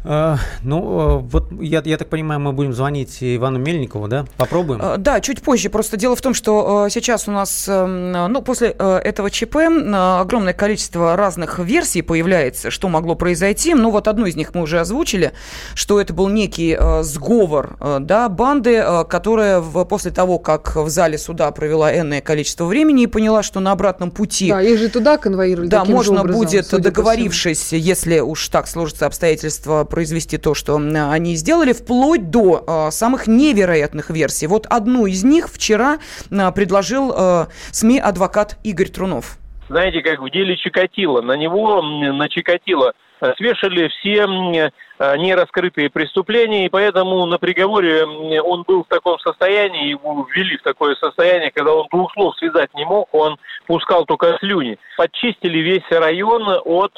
Э, 0.05 0.37
Ну, 0.61 0.99
э, 0.99 1.17
вот 1.31 1.51
я, 1.61 1.81
я 1.85 1.97
так 1.97 2.09
понимаю, 2.09 2.39
мы 2.39 2.51
будем 2.51 2.73
звонить 2.73 3.17
Ивану 3.21 3.59
Мельникову, 3.59 4.07
да? 4.07 4.25
Попробуем? 4.37 4.81
Э, 4.81 4.97
Да, 4.97 5.19
чуть 5.19 5.41
позже. 5.41 5.69
Просто 5.69 5.97
дело 5.97 6.15
в 6.15 6.21
том, 6.21 6.33
что 6.33 6.87
сейчас 6.89 7.27
у 7.27 7.31
нас, 7.31 7.65
э, 7.67 7.85
ну, 7.85 8.41
после 8.41 8.75
э, 8.77 8.97
этого 9.03 9.29
ЧП 9.31 9.55
огромное 9.93 10.53
количество 10.53 11.15
разных 11.15 11.59
версий 11.59 12.01
появляется, 12.01 12.69
что 12.71 12.87
могло 12.87 13.15
произойти. 13.15 13.73
Ну, 13.73 13.89
вот 13.91 14.07
одну 14.07 14.25
из 14.25 14.35
них 14.35 14.53
мы 14.53 14.61
уже 14.61 14.79
озвучили, 14.79 15.33
что 15.73 15.99
это 15.99 16.13
был 16.13 16.29
некий 16.29 16.77
э, 16.79 17.03
сговор, 17.03 17.77
э, 17.79 17.97
да, 18.01 18.29
банды, 18.29 18.83
которая 19.09 19.61
после 19.61 20.11
того, 20.11 20.37
как 20.39 20.75
в 20.75 20.89
зале 20.89 21.17
суда 21.17 21.49
провела 21.51 21.91
энное 21.95 22.21
количество 22.21 22.65
времени 22.65 23.03
и 23.03 23.07
поняла, 23.07 23.41
что 23.43 23.59
на 23.59 23.71
обратном 23.71 24.11
пути 24.11 24.49
Да, 24.49 24.61
их 24.61 24.77
же 24.77 24.89
туда 24.89 25.17
конвоируют. 25.17 25.69
да, 25.69 25.79
таким 25.81 25.93
же 25.93 26.11
можно 26.11 26.21
образом, 26.21 26.41
будет, 26.43 26.69
договорившись, 26.69 27.73
если 27.73 28.19
уж 28.19 28.47
так 28.49 28.67
сложатся 28.67 29.05
обстоятельства, 29.07 29.83
произвести 29.95 30.37
то, 30.37 30.53
что 30.53 30.75
они 30.75 31.35
сделали, 31.37 31.71
вплоть 31.71 32.29
до 32.29 32.65
э, 32.67 32.91
самых 32.91 33.27
невероятных 33.27 34.09
версий. 34.09 34.45
Вот 34.45 34.67
одну 34.69 35.05
из 35.05 35.23
них 35.23 35.49
вчера 35.49 35.99
э, 36.29 36.51
предложил 36.51 37.13
э, 37.15 37.45
СМИ 37.71 37.99
адвокат 37.99 38.57
Игорь 38.63 38.89
Трунов. 38.89 39.37
Знаете, 39.69 40.01
как 40.01 40.19
в 40.19 40.29
деле 40.29 40.55
Чикатило. 40.57 41.21
На 41.21 41.33
него, 41.33 41.81
на 41.81 42.29
Чикатило, 42.29 42.93
э, 43.21 43.33
свешали 43.37 43.87
все 43.87 44.23
э, 44.23 45.17
нераскрытые 45.17 45.89
преступления, 45.89 46.65
и 46.65 46.69
поэтому 46.69 47.25
на 47.25 47.37
приговоре 47.37 48.05
он 48.05 48.63
был 48.63 48.83
в 48.83 48.87
таком 48.87 49.19
состоянии, 49.19 49.89
его 49.89 50.27
ввели 50.33 50.57
в 50.57 50.63
такое 50.63 50.95
состояние, 50.95 51.51
когда 51.51 51.73
он 51.73 51.87
двух 51.91 52.13
слов 52.13 52.35
связать 52.37 52.73
не 52.75 52.85
мог, 52.85 53.07
он 53.13 53.37
пускал 53.67 54.05
только 54.05 54.37
слюни. 54.39 54.77
Подчистили 54.97 55.59
весь 55.59 55.89
район 55.89 56.43
от 56.63 56.93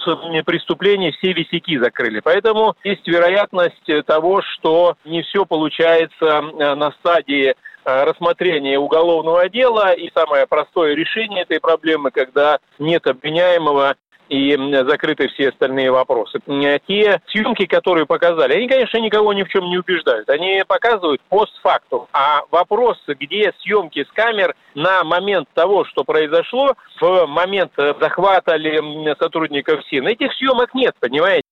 преступлений, 0.45 1.11
все 1.11 1.33
висяки 1.33 1.77
закрыли. 1.77 2.19
Поэтому 2.19 2.75
есть 2.83 3.07
вероятность 3.07 4.05
того, 4.05 4.41
что 4.41 4.95
не 5.05 5.21
все 5.23 5.45
получается 5.45 6.25
э, 6.25 6.75
на 6.75 6.91
стадии 6.99 7.55
э, 7.87 8.03
рассмотрения 8.03 8.77
уголовного 8.77 9.49
дела 9.49 9.93
и 9.93 10.11
самое 10.13 10.45
простое 10.45 10.93
решение 10.93 11.43
этой 11.43 11.59
проблемы, 11.59 12.11
когда 12.11 12.59
нет 12.77 13.07
обвиняемого 13.07 13.95
и 14.29 14.55
закрыты 14.87 15.27
все 15.29 15.49
остальные 15.49 15.91
вопросы. 15.91 16.39
Те 16.87 17.21
съемки, 17.27 17.65
которые 17.65 18.05
показали, 18.05 18.53
они, 18.53 18.67
конечно, 18.67 18.97
никого 18.97 19.33
ни 19.33 19.43
в 19.43 19.49
чем 19.49 19.65
не 19.69 19.77
убеждают. 19.77 20.29
Они 20.29 20.63
показывают 20.67 21.21
постфактум. 21.29 22.07
А 22.11 22.41
вопрос, 22.51 22.97
где 23.07 23.53
съемки 23.59 24.03
с 24.03 24.11
камер 24.11 24.55
на 24.75 25.03
момент 25.03 25.47
того, 25.53 25.85
что 25.85 26.03
произошло, 26.03 26.73
в 26.99 27.25
момент 27.27 27.71
э, 27.77 27.93
захвата 27.99 28.55
ли 28.55 28.81
сотрудников 29.19 29.85
СИН, 29.89 30.07
этих 30.07 30.33
съемок 30.33 30.73
нет, 30.73 30.95
понимаете? 30.99 31.46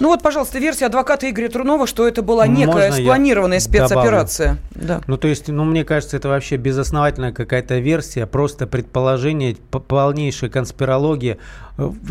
Ну 0.00 0.08
вот, 0.08 0.22
пожалуйста, 0.22 0.58
версия 0.58 0.86
адвоката 0.86 1.28
Игоря 1.28 1.50
Трунова, 1.50 1.86
что 1.86 2.08
это 2.08 2.22
была 2.22 2.46
некая 2.46 2.88
Можно 2.88 2.92
спланированная 2.92 3.60
спецоперация. 3.60 4.56
Да. 4.70 5.02
Ну, 5.06 5.18
то 5.18 5.28
есть, 5.28 5.48
ну, 5.48 5.64
мне 5.64 5.84
кажется, 5.84 6.16
это 6.16 6.28
вообще 6.28 6.56
безосновательная 6.56 7.32
какая-то 7.32 7.78
версия, 7.80 8.24
просто 8.26 8.66
предположение, 8.66 9.56
полнейшая 9.56 10.48
конспирология. 10.48 11.36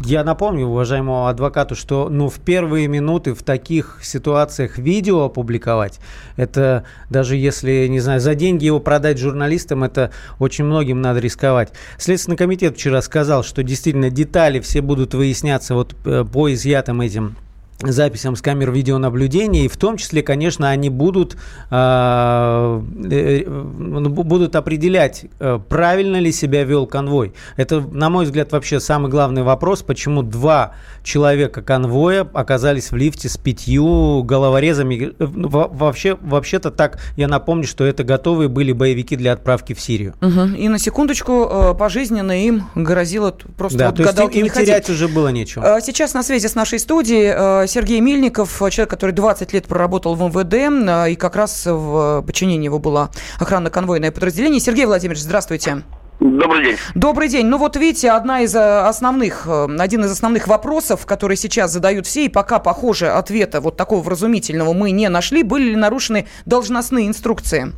Я 0.06 0.24
напомню 0.24 0.68
уважаемому 0.68 1.28
адвокату, 1.28 1.76
что, 1.76 2.10
ну, 2.10 2.30
в 2.30 2.40
первые 2.40 2.88
минуты 2.88 3.34
в 3.34 3.42
таких 3.42 4.00
ситуациях 4.04 4.78
видео 4.78 5.24
опубликовать, 5.24 6.00
это 6.38 6.84
даже 7.10 7.38
если, 7.38 7.88
не 7.88 8.00
знаю, 8.00 8.20
за 8.20 8.36
деньги 8.36 8.66
его 8.66 8.80
продать 8.80 9.18
журналистам, 9.18 9.84
это 9.84 10.12
очень 10.38 10.66
многим 10.66 11.02
надо 11.02 11.20
рисковать. 11.22 11.74
Следственный 11.98 12.38
комитет 12.38 12.76
вчера 12.76 13.02
сказал, 13.02 13.44
что 13.44 13.64
действительно 13.64 14.12
детали 14.12 14.60
все 14.60 14.82
будут 14.82 15.16
выясняться 15.16 15.74
вот 15.74 15.96
э, 16.06 16.24
по 16.24 16.54
изъятым 16.54 17.02
этим 17.02 17.36
записям 17.82 18.36
с 18.36 18.42
камер 18.42 18.72
видеонаблюдения, 18.72 19.66
и 19.66 19.68
в 19.68 19.78
том 19.78 19.98
числе, 19.98 20.22
конечно, 20.22 20.70
они 20.70 20.90
будут, 20.90 21.38
а, 21.72 22.82
э, 23.10 23.44
бу- 23.44 24.24
будут 24.24 24.56
определять, 24.56 25.26
э, 25.40 25.60
правильно 25.70 26.18
ли 26.18 26.32
себя 26.32 26.64
вел 26.64 26.86
конвой. 26.88 27.34
Это, 27.58 27.80
на 27.80 28.10
мой 28.10 28.26
взгляд, 28.26 28.52
вообще 28.52 28.80
самый 28.80 29.10
главный 29.10 29.44
вопрос, 29.44 29.82
почему 29.82 30.24
два 30.24 30.74
человека 31.04 31.62
конвоя 31.62 32.28
оказались 32.34 32.92
в 32.92 32.96
лифте 32.98 33.30
с 33.30 33.38
пятью 33.38 34.24
головорезами. 34.24 35.14
Э, 35.18 35.26
во- 35.26 35.70
Вообще, 35.70 36.18
вообще-то 36.20 36.72
так, 36.72 37.00
я 37.16 37.28
напомню, 37.28 37.64
что 37.66 37.86
это 37.86 38.04
готовые 38.04 38.50
были 38.50 38.74
боевики 38.74 39.16
для 39.16 39.32
отправки 39.34 39.74
в 39.74 39.80
Сирию. 39.80 40.16
Мгм. 40.20 40.56
И 40.56 40.68
на 40.68 40.78
секундочку, 40.80 41.48
э, 41.50 41.74
пожизненно 41.78 42.44
им 42.46 42.64
грозило 42.76 43.34
просто 43.58 43.78
Да, 43.78 43.86
вот 43.88 43.96
то 43.98 44.04
есть 44.04 44.18
им, 44.36 44.46
им 44.46 44.50
терять 44.52 44.90
уже 44.90 45.08
было 45.08 45.30
нечего. 45.30 45.80
Сейчас 45.82 46.14
на 46.14 46.24
связи 46.24 46.48
с 46.48 46.56
нашей 46.56 46.80
студией 46.80 47.32
э, 47.64 47.68
Сергей 47.70 48.02
Мильников, 48.02 48.62
э, 48.62 48.70
человек, 48.70 48.90
который 48.90 49.12
20 49.12 49.54
лет 49.54 49.68
проработал 49.68 50.16
в 50.16 50.22
МВД, 50.22 50.54
э, 50.54 51.12
и 51.12 51.16
как 51.16 51.36
раз 51.36 51.66
в 51.66 52.24
подчинении 52.26 52.66
его 52.66 52.80
было 52.80 53.10
охранно-конвойное 53.40 54.12
подразделение. 54.12 54.60
Сергей 54.60 54.86
Владимирович, 54.86 55.22
здравствуйте. 55.22 55.84
Добрый 56.20 56.66
день. 56.66 56.76
Добрый 56.96 57.28
день. 57.30 57.46
Ну 57.46 57.58
вот 57.58 57.78
видите, 57.78 58.12
одна 58.12 58.42
из 58.42 58.54
э, 58.54 58.60
основных, 58.60 59.48
э, 59.48 59.68
один 59.80 60.04
из 60.04 60.12
основных 60.12 60.48
вопросов, 60.50 61.06
которые 61.06 61.38
сейчас 61.38 61.72
задают 61.72 62.08
все, 62.08 62.26
и 62.26 62.30
пока, 62.30 62.60
похоже, 62.60 63.08
ответа 63.08 63.62
вот 63.62 63.78
такого 63.78 64.02
вразумительного 64.02 64.74
мы 64.74 64.92
не 64.92 65.08
нашли, 65.08 65.44
были 65.44 65.70
ли 65.70 65.76
нарушены 65.78 66.28
должностные 66.46 67.08
инструкции? 67.08 67.72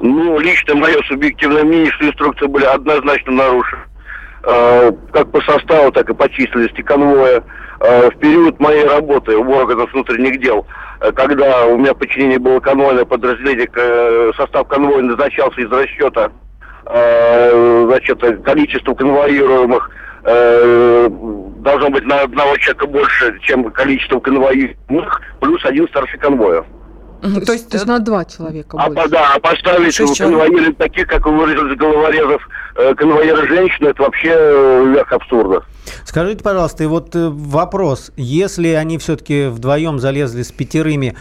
Ну, 0.00 0.38
лично 0.38 0.76
мое 0.76 1.02
субъективное 1.08 1.64
мнение, 1.64 1.90
что 1.90 2.06
инструкции 2.06 2.46
были 2.46 2.64
однозначно 2.64 3.32
нарушены. 3.32 3.82
Э, 4.44 4.92
как 5.12 5.32
по 5.32 5.40
составу, 5.40 5.90
так 5.90 6.08
и 6.08 6.14
по 6.14 6.28
численности 6.28 6.82
конвоя. 6.82 7.42
Э, 7.80 8.10
в 8.10 8.18
период 8.18 8.58
моей 8.58 8.84
работы 8.84 9.36
в 9.36 9.48
органах 9.50 9.92
внутренних 9.92 10.40
дел, 10.40 10.66
э, 11.00 11.12
когда 11.12 11.66
у 11.66 11.78
меня 11.78 11.94
в 11.94 11.98
подчинении 11.98 12.36
было 12.36 12.58
конвойное 12.58 13.04
подразделение, 13.04 13.68
э, 13.72 14.32
состав 14.36 14.66
конвоя 14.66 15.02
назначался 15.02 15.60
из 15.60 15.70
расчета 15.70 16.30
значит, 16.90 18.18
количества 18.44 18.94
конвоируемых 18.94 19.90
должно 20.24 21.90
быть 21.90 22.06
на 22.06 22.22
одного 22.22 22.56
человека 22.56 22.86
больше, 22.86 23.38
чем 23.42 23.70
количество 23.72 24.18
конвоированных, 24.20 25.20
плюс 25.38 25.62
один 25.66 25.86
старший 25.88 26.18
конвоя. 26.18 26.64
Мгм, 27.22 27.40
То 27.44 27.52
есть, 27.52 27.68
То 27.68 27.76
есть 27.76 27.86
на 27.86 27.98
два 27.98 28.24
человека 28.24 28.76
А, 28.78 28.90
больше. 28.90 29.08
да, 29.10 29.34
а 29.34 29.40
поставить 29.40 29.94
Шесть 29.94 30.14
человек. 30.16 30.40
конвоиры 30.48 30.72
таких, 30.74 31.06
как 31.08 31.26
вы 31.26 31.32
выразились, 31.36 31.76
головорезов, 31.76 32.48
э, 32.76 32.94
конвоиры 32.94 33.46
женщины, 33.48 33.88
это 33.88 34.02
вообще 34.02 34.30
э, 34.32 34.92
верх 34.94 35.12
абсурда. 35.12 35.62
Скажите, 36.04 36.44
пожалуйста, 36.44 36.84
и 36.84 36.86
вот 36.86 37.16
э, 37.16 37.28
вопрос, 37.30 38.12
если 38.16 38.68
они 38.68 38.98
все-таки 38.98 39.46
вдвоем 39.48 39.98
залезли 39.98 40.42
с 40.42 40.52
пятерыми, 40.52 41.16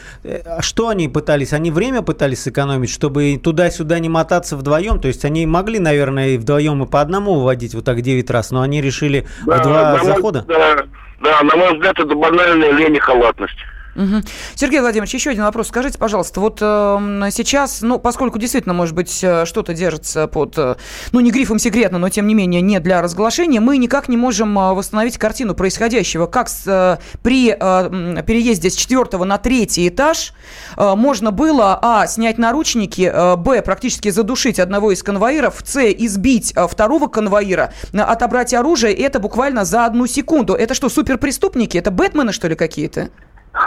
что 0.60 0.90
они 0.90 1.08
пытались? 1.08 1.54
Они 1.54 1.72
время 1.72 2.02
пытались 2.02 2.44
сэкономить, 2.44 2.90
чтобы 2.92 3.40
туда-сюда 3.42 4.00
не 4.00 4.10
мотаться 4.10 4.56
вдвоем? 4.56 5.00
То 5.00 5.08
есть 5.08 5.26
они 5.26 5.46
могли, 5.46 5.80
наверное, 5.80 6.30
и 6.30 6.38
вдвоем 6.38 6.84
и 6.84 6.88
по 6.88 7.02
одному 7.02 7.36
выводить 7.40 7.74
вот 7.74 7.86
так 7.86 8.02
9 8.02 8.30
раз, 8.30 8.52
но 8.52 8.62
они 8.62 8.82
решили 8.82 9.26
в 9.44 9.48
Да, 9.48 9.60
два 9.64 9.92
на 9.94 9.98
мой- 10.04 10.06
захода? 10.06 10.46
Да, 10.48 10.78
да, 11.22 11.42
на 11.44 11.56
мой 11.56 11.74
взгляд, 11.74 11.98
это 11.98 12.14
банальная 12.16 12.72
лень 12.72 12.96
и 12.96 13.00
халатность. 13.00 13.58
Мгм. 13.98 14.24
Сергей 14.54 14.80
Владимирович, 14.80 15.16
еще 15.16 15.32
один 15.32 15.44
вопрос. 15.44 15.70
Скажите, 15.70 15.98
пожалуйста, 15.98 16.40
вот 16.40 16.60
эм, 16.62 17.32
сейчас, 17.32 17.82
ну, 17.82 17.98
поскольку 17.98 18.38
действительно, 18.38 18.76
может 18.76 18.94
быть, 18.94 19.24
э, 19.24 19.46
что-то 19.46 19.74
держится 19.74 20.28
под, 20.28 20.54
э, 20.56 20.76
ну, 21.14 21.20
не 21.20 21.32
грифом 21.32 21.58
секретно, 21.58 21.98
но, 21.98 22.08
тем 22.10 22.28
не 22.28 22.36
менее, 22.36 22.62
не 22.62 22.80
для 22.80 23.02
разглашения, 23.02 23.60
мы 23.60 23.78
никак 23.78 24.08
не 24.08 24.16
можем 24.16 24.58
э, 24.58 24.74
восстановить 24.74 25.18
картину 25.18 25.56
происходящего. 25.56 26.28
Как 26.28 26.48
с, 26.48 26.68
э, 26.68 26.98
при 27.24 27.50
э, 27.50 28.24
переезде 28.24 28.70
с 28.70 28.76
четвертого 28.76 29.24
на 29.24 29.40
третий 29.40 29.88
этаж 29.88 30.34
э, 30.78 30.94
можно 30.96 31.32
было, 31.32 31.80
а, 31.82 32.06
снять 32.06 32.38
наручники, 32.38 33.12
э, 33.12 33.36
б, 33.36 33.64
практически 33.64 34.10
задушить 34.10 34.60
одного 34.60 34.92
из 34.92 35.02
конвоиров, 35.02 35.64
с, 35.66 35.82
избить 35.82 36.54
э, 36.56 36.68
второго 36.68 37.08
конвоира, 37.08 37.74
э, 37.94 37.98
отобрать 37.98 38.54
оружие, 38.54 38.94
это 38.94 39.20
буквально 39.20 39.66
за 39.66 39.86
одну 39.86 40.06
секунду. 40.06 40.54
Это 40.54 40.76
что, 40.76 40.88
суперпреступники? 40.88 41.80
Это 41.80 41.90
Бэтмены, 41.90 42.32
что 42.32 42.48
ли, 42.48 42.54
какие-то? 42.54 43.10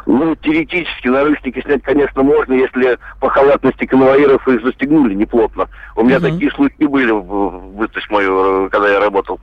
Ну, 0.07 0.35
теоретически 0.37 1.09
наручники 1.09 1.61
снять, 1.63 1.83
конечно, 1.83 2.23
можно, 2.23 2.53
если 2.55 2.99
по 3.21 3.29
халатности 3.29 3.87
конвоиров 3.87 4.47
их 4.49 4.63
застегнули 4.63 5.15
неплотно. 5.15 5.69
У 5.97 6.03
меня 6.05 6.19
Мгм. 6.19 6.31
такие 6.33 6.51
случаи 6.53 6.85
были 6.85 7.11
в, 7.11 7.61
бытность 7.75 8.11
мою, 8.11 8.69
когда 8.71 8.89
я 8.89 9.01
работал. 9.01 9.41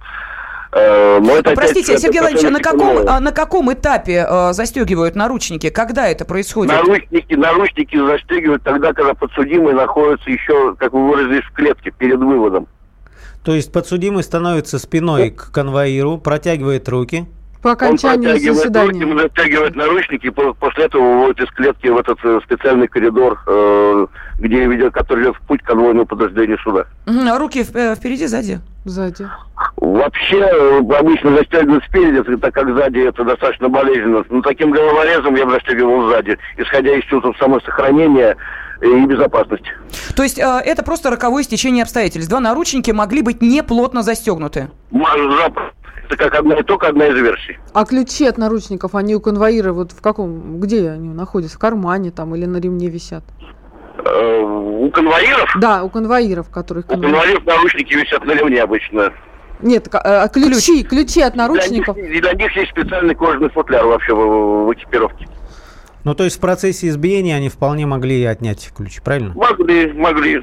Э, 0.74 1.20
Но 1.20 1.32
это 1.38 1.52
опять 1.52 1.56
Простите, 1.56 1.94
это 1.94 2.02
Сергей 2.02 2.20
Владимирович, 2.20 2.48
а 2.50 2.52
на 2.52 2.60
каком, 2.60 3.08
а 3.08 3.20
на 3.20 3.32
каком 3.32 3.72
этапе 3.72 4.26
э, 4.30 4.54
застегивают 4.54 5.16
наручники? 5.16 5.70
Когда 5.70 6.08
это 6.08 6.26
происходит? 6.26 6.74
Наручники, 6.74 7.34
наручники 7.34 7.98
застегивают 7.98 8.64
тогда, 8.64 8.94
когда 8.94 9.14
подсудимый 9.14 9.74
находится 9.74 10.30
еще, 10.30 10.76
как 10.76 10.94
вы 10.94 11.08
выразились, 11.08 11.46
в 11.46 11.54
клетке 11.54 11.92
перед 11.92 12.20
выводом. 12.20 12.68
То 13.44 13.54
есть 13.56 13.72
подсудимый 13.72 14.24
становится 14.24 14.78
спиной 14.78 15.32
к 15.32 15.52
конвоиру, 15.52 16.18
протягивает 16.18 16.90
руки, 16.90 17.28
По 17.76 17.86
окончанию 17.86 18.32
Он 18.32 18.56
заседания. 18.56 19.04
руки, 19.04 19.22
затягивает 19.22 19.76
наручники, 19.76 20.30
после 20.30 20.86
этого 20.86 21.02
выводит 21.02 21.42
из 21.42 21.50
клетки 21.52 21.88
в 21.88 21.98
этот 21.98 22.18
э, 22.24 22.40
специальный 22.46 22.88
коридор, 22.88 23.40
э, 23.46 24.08
где 24.40 24.66
ведет, 24.66 24.94
который 24.94 25.20
ведет 25.20 25.36
в 25.36 25.42
путь 25.42 25.62
конвойного 25.64 26.06
подразделения 26.06 26.58
суда. 26.64 26.86
А 27.06 27.38
Руки 27.38 27.66
э, 27.74 27.96
впереди, 27.96 28.28
сзади? 28.28 28.60
Сзади. 28.86 29.28
Вообще, 29.76 30.44
обычно 30.44 31.36
застегивают 31.36 31.84
спереди, 31.86 32.38
так 32.38 32.54
как 32.54 32.74
сзади 32.74 33.00
это 33.00 33.24
достаточно 33.24 33.68
болезненно. 33.70 34.24
Но 34.30 34.42
таким 34.42 34.72
головорезом 34.72 35.36
я 35.36 35.46
бы 35.46 35.52
застегивал 35.52 36.10
сзади, 36.10 36.38
исходя 36.58 36.94
из 36.96 37.04
чувства 37.06 37.34
самосохранения 37.40 38.38
и 38.82 39.06
безопасности. 39.06 39.70
То 40.16 40.24
есть 40.24 40.40
э, 40.40 40.44
это 40.44 40.84
просто 40.84 41.10
роковое 41.10 41.44
стечение 41.44 41.84
обстоятельств. 41.84 42.30
Два 42.30 42.40
наручники 42.40 42.92
могли 42.92 43.22
быть 43.22 43.42
неплотно 43.42 44.04
застегнуты. 44.04 44.70
Это 46.10 46.16
как 46.18 46.36
одна 46.36 46.56
и 46.56 46.64
только 46.64 46.88
одна 46.88 47.08
из 47.08 47.16
версий. 47.16 47.58
А 47.74 47.86
ключи 47.86 48.26
от 48.26 48.38
наручников, 48.38 48.96
они 48.96 49.16
у 49.16 49.20
конвоира 49.20 49.74
вот 49.74 49.92
в 49.92 50.02
каком, 50.02 50.60
где 50.62 50.90
они 50.92 51.10
находятся? 51.10 51.58
В 51.58 51.60
кармане 51.60 52.12
там 52.12 52.34
или 52.36 52.46
на 52.46 52.58
ремне 52.58 52.88
висят? 52.90 53.24
Э, 53.98 54.40
У 54.42 54.90
конвоиров, 54.92 55.50
Да, 55.60 55.84
у 55.84 55.90
конвоиров, 55.90 56.50
которых 56.50 56.86
у 56.86 56.90
конвоир... 56.90 57.14
конвоиров 57.14 57.46
наручники 57.46 57.94
висят 57.94 58.24
на 58.26 58.32
ремне 58.32 58.62
обычно. 58.62 59.12
Нет, 59.60 59.88
э, 59.94 60.28
ключи, 60.32 60.84
ключи 60.84 61.22
от 61.22 61.36
наручников. 61.36 61.96
Для 61.96 62.04
них, 62.08 62.18
и 62.18 62.22
для 62.22 62.34
них 62.34 62.56
есть 62.56 62.72
специальный 62.72 63.16
кожаный 63.16 63.50
футляр 63.50 63.86
вообще 63.86 64.14
в- 64.14 64.66
в 64.68 64.74
экипировке. 64.74 65.28
Ну, 66.06 66.14
то 66.16 66.24
есть 66.24 66.38
в 66.38 66.40
процессе 66.40 66.88
избиения 66.88 67.36
они 67.36 67.50
вполне 67.50 67.86
могли 67.86 68.24
отнять 68.24 68.72
ключи, 68.78 69.02
правильно? 69.04 69.34
Могли, 69.36 69.92
могли. 69.92 70.42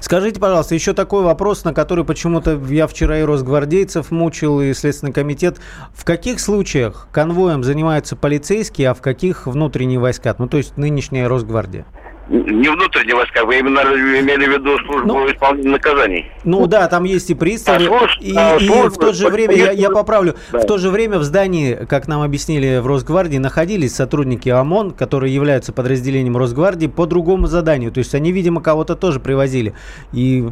Скажите, 0.00 0.40
пожалуйста, 0.40 0.74
еще 0.74 0.92
такой 0.92 1.22
вопрос, 1.22 1.64
на 1.64 1.72
который 1.72 2.04
почему-то 2.04 2.60
я 2.68 2.86
вчера 2.86 3.20
и 3.20 3.22
росгвардейцев 3.22 4.10
мучил, 4.10 4.60
и 4.60 4.72
Следственный 4.74 5.12
комитет. 5.12 5.58
В 5.92 6.04
каких 6.04 6.40
случаях 6.40 7.08
конвоем 7.12 7.64
занимаются 7.64 8.16
полицейские, 8.16 8.90
а 8.90 8.94
в 8.94 9.00
каких 9.00 9.46
внутренние 9.46 9.98
войска? 9.98 10.34
Ну, 10.38 10.48
то 10.48 10.56
есть 10.56 10.76
нынешняя 10.76 11.28
Росгвардия. 11.28 11.86
Не 12.28 12.68
внутренние 12.70 13.14
войска, 13.14 13.44
вы 13.44 13.58
именно 13.58 13.80
имели 13.80 14.46
в 14.46 14.52
виду 14.52 14.78
службу 14.78 15.06
Ну, 15.08 15.26
исполнения 15.30 15.68
наказаний. 15.70 16.30
Ну 16.44 16.66
да, 16.66 16.88
там 16.88 17.04
есть 17.04 17.28
и 17.28 17.34
приставы, 17.34 17.84
А 17.86 18.06
и, 18.20 18.34
а 18.34 18.56
и 18.56 18.66
службы, 18.66 18.90
в 18.90 18.96
то 18.96 19.12
же 19.12 19.28
время, 19.28 19.54
я, 19.54 19.72
я 19.72 19.90
поправлю, 19.90 20.34
Да. 20.50 20.60
в 20.60 20.66
то 20.66 20.78
же 20.78 20.88
время 20.88 21.18
в 21.18 21.22
здании, 21.22 21.74
как 21.74 22.08
нам 22.08 22.22
объяснили 22.22 22.78
в 22.78 22.86
Росгвардии, 22.86 23.36
находились 23.36 23.94
сотрудники 23.94 24.48
ОМОН, 24.48 24.92
которые 24.92 25.34
являются 25.34 25.74
подразделением 25.74 26.38
Росгвардии 26.38 26.86
по 26.86 27.04
другому 27.04 27.46
заданию. 27.46 27.92
То 27.92 27.98
есть 27.98 28.14
они, 28.14 28.32
видимо, 28.32 28.62
кого-то 28.62 28.96
тоже 28.96 29.20
привозили. 29.20 29.74
И 30.14 30.44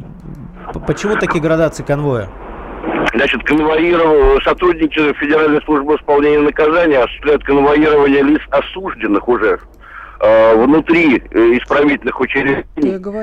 почему 0.87 1.17
такие 1.17 1.41
градации 1.41 1.83
конвоя? 1.85 2.29
Значит, 3.15 3.43
конвоировал 3.45 4.41
сотрудники 4.43 5.13
Федеральной 5.15 5.63
службы 5.63 5.95
исполнения 5.97 6.41
наказания 6.41 6.99
осуществляют 6.99 7.45
конвоирование 7.45 8.23
лиц 8.23 8.41
осужденных 8.51 9.29
уже 9.29 9.55
э, 9.55 9.82
внутри 10.23 11.23
э, 11.31 11.39
исправительных 11.59 12.21
учреждений, 12.21 12.65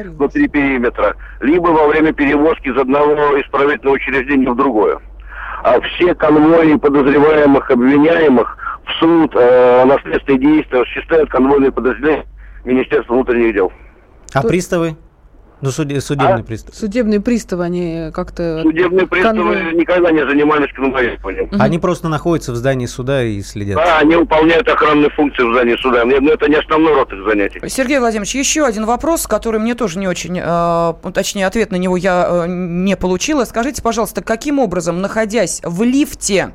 внутри 0.10 0.48
периметра, 0.50 1.16
либо 1.40 1.68
во 1.68 1.88
время 1.88 2.12
перевозки 2.12 2.68
из 2.68 2.78
одного 2.78 3.40
исправительного 3.40 3.96
учреждения 3.96 4.50
в 4.50 4.56
другое. 4.56 5.00
А 5.64 5.80
все 5.82 6.14
конвои 6.14 6.76
подозреваемых, 6.76 7.72
обвиняемых 7.72 8.58
в 8.86 8.92
суд 9.00 9.34
э, 9.36 9.86
на 9.86 10.00
следственные 10.02 10.40
действия 10.40 10.82
осуществляют 10.82 11.30
конвойные 11.30 11.72
подразделения 11.72 12.26
Министерства 12.66 13.14
внутренних 13.14 13.54
дел. 13.54 13.72
А 14.34 14.42
Тут- 14.42 14.52
приставы? 14.52 14.96
Ну, 15.62 15.70
суде- 15.72 16.00
судебный 16.00 16.42
А? 16.42 16.44
пристав. 16.44 16.74
Судебные 16.76 17.20
приставы, 17.20 17.64
они 17.66 18.12
как-то... 18.14 18.62
Судебные 18.64 19.08
приставы 19.08 19.38
конвой- 19.40 19.74
никогда 19.76 20.12
не 20.12 20.26
занимались 20.26 20.72
конвоированием. 20.74 21.48
Мгм. 21.52 21.62
Они 21.62 21.80
просто 21.80 22.08
находятся 22.08 22.54
в 22.54 22.56
здании 22.56 22.86
суда 22.86 23.24
и 23.24 23.42
следят. 23.42 23.76
Да, 23.78 24.00
они 24.00 24.16
выполняют 24.16 24.68
охранные 24.70 25.10
функции 25.10 25.44
в 25.44 25.54
здании 25.54 25.76
суда, 25.82 26.06
но 26.06 26.32
это 26.32 26.48
не 26.48 26.56
основной 26.56 26.94
род 26.94 27.12
их 27.12 27.26
занятий. 27.28 27.60
Сергей 27.68 28.00
Владимирович, 28.00 28.36
еще 28.36 28.66
один 28.66 28.86
вопрос, 28.86 29.28
который 29.28 29.60
мне 29.60 29.76
тоже 29.76 30.00
не 30.00 30.08
очень, 30.08 30.40
э, 30.42 30.94
точнее, 31.14 31.46
ответ 31.46 31.72
на 31.72 31.76
него 31.76 31.98
я 31.98 32.26
э, 32.30 32.46
не 32.48 32.96
получила. 32.96 33.44
Скажите, 33.46 33.82
пожалуйста, 33.82 34.22
каким 34.24 34.60
образом, 34.60 35.02
находясь 35.02 35.62
в 35.64 35.84
лифте, 35.84 36.54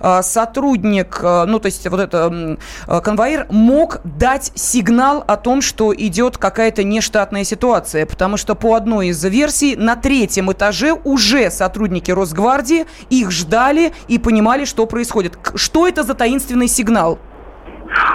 э, 0.00 0.22
сотрудник, 0.22 1.20
э, 1.22 1.44
ну, 1.46 1.60
то 1.60 1.66
есть 1.66 1.86
вот 1.88 2.00
это 2.00 2.56
э, 2.88 3.00
конвоир, 3.00 3.46
мог 3.50 4.00
дать 4.04 4.50
сигнал 4.54 5.24
о 5.26 5.36
том, 5.36 5.60
что 5.62 5.94
идет 5.94 6.36
какая-то 6.38 6.82
нештатная 6.82 7.44
ситуация? 7.44 8.06
Потому 8.06 8.36
что 8.40 8.54
по 8.56 8.74
одной 8.74 9.08
из 9.08 9.22
версий 9.24 9.76
на 9.76 9.94
третьем 9.96 10.50
этаже 10.50 10.94
уже 11.04 11.50
сотрудники 11.50 12.10
Росгвардии 12.10 12.86
их 13.10 13.30
ждали 13.30 13.92
и 14.08 14.18
понимали, 14.18 14.64
что 14.64 14.86
происходит. 14.86 15.38
Что 15.54 15.86
это 15.86 16.02
за 16.02 16.14
таинственный 16.14 16.66
сигнал? 16.68 17.18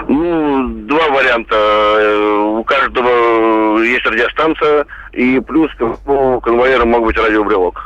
Ну, 0.08 0.68
два 0.88 1.10
варианта. 1.10 1.56
Э, 1.56 2.58
У 2.60 2.64
каждого 2.64 3.80
есть 3.82 4.06
радиостанция, 4.06 4.86
и 5.12 5.40
плюс 5.40 5.70
у 6.08 6.40
конвоира 6.42 6.86
мог 6.86 7.04
быть 7.06 7.18
радиобрелок. 7.18 7.82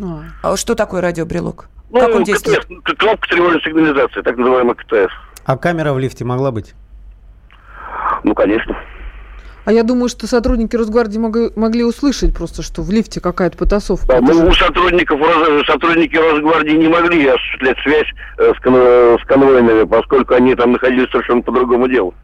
А, 0.00 0.22
А 0.52 0.56
Что 0.56 0.74
такое 0.74 1.00
радиобрелок? 1.00 1.68
Ну, 1.90 2.00
как 2.00 2.14
он 2.14 2.24
действует? 2.24 2.64
КТС, 2.64 2.68
к- 2.84 2.96
кнопка 2.98 3.28
тревожной 3.28 3.60
сигнализации, 3.62 4.22
так 4.22 4.36
называемый 4.36 4.74
КТС. 4.74 5.12
А 5.44 5.56
камера 5.56 5.92
в 5.92 5.98
лифте 5.98 6.24
могла 6.24 6.50
быть? 6.50 6.74
Ну, 8.24 8.34
конечно. 8.34 8.76
А 9.66 9.72
я 9.72 9.82
думаю, 9.82 10.08
что 10.08 10.28
сотрудники 10.28 10.76
Росгвардии 10.76 11.18
могли, 11.18 11.50
могли 11.56 11.82
услышать 11.82 12.32
просто, 12.32 12.62
что 12.62 12.82
в 12.82 12.90
лифте 12.92 13.20
какая-то 13.20 13.58
потасовка. 13.58 14.06
Да, 14.06 14.20
ну, 14.20 14.46
у 14.46 14.52
сотрудников, 14.52 15.20
сотрудники 15.66 16.14
Росгвардии 16.14 16.76
не 16.76 16.86
могли 16.86 17.26
осуществлять 17.26 17.76
связь 17.82 18.06
э, 18.38 18.52
с, 18.56 18.62
кон- 18.62 19.18
с 19.18 19.24
конвойными, 19.26 19.82
поскольку 19.82 20.34
они 20.34 20.54
там 20.54 20.70
находились 20.70 21.10
совершенно 21.10 21.42
по 21.42 21.50
другому 21.50 21.88
делу. 21.88 22.14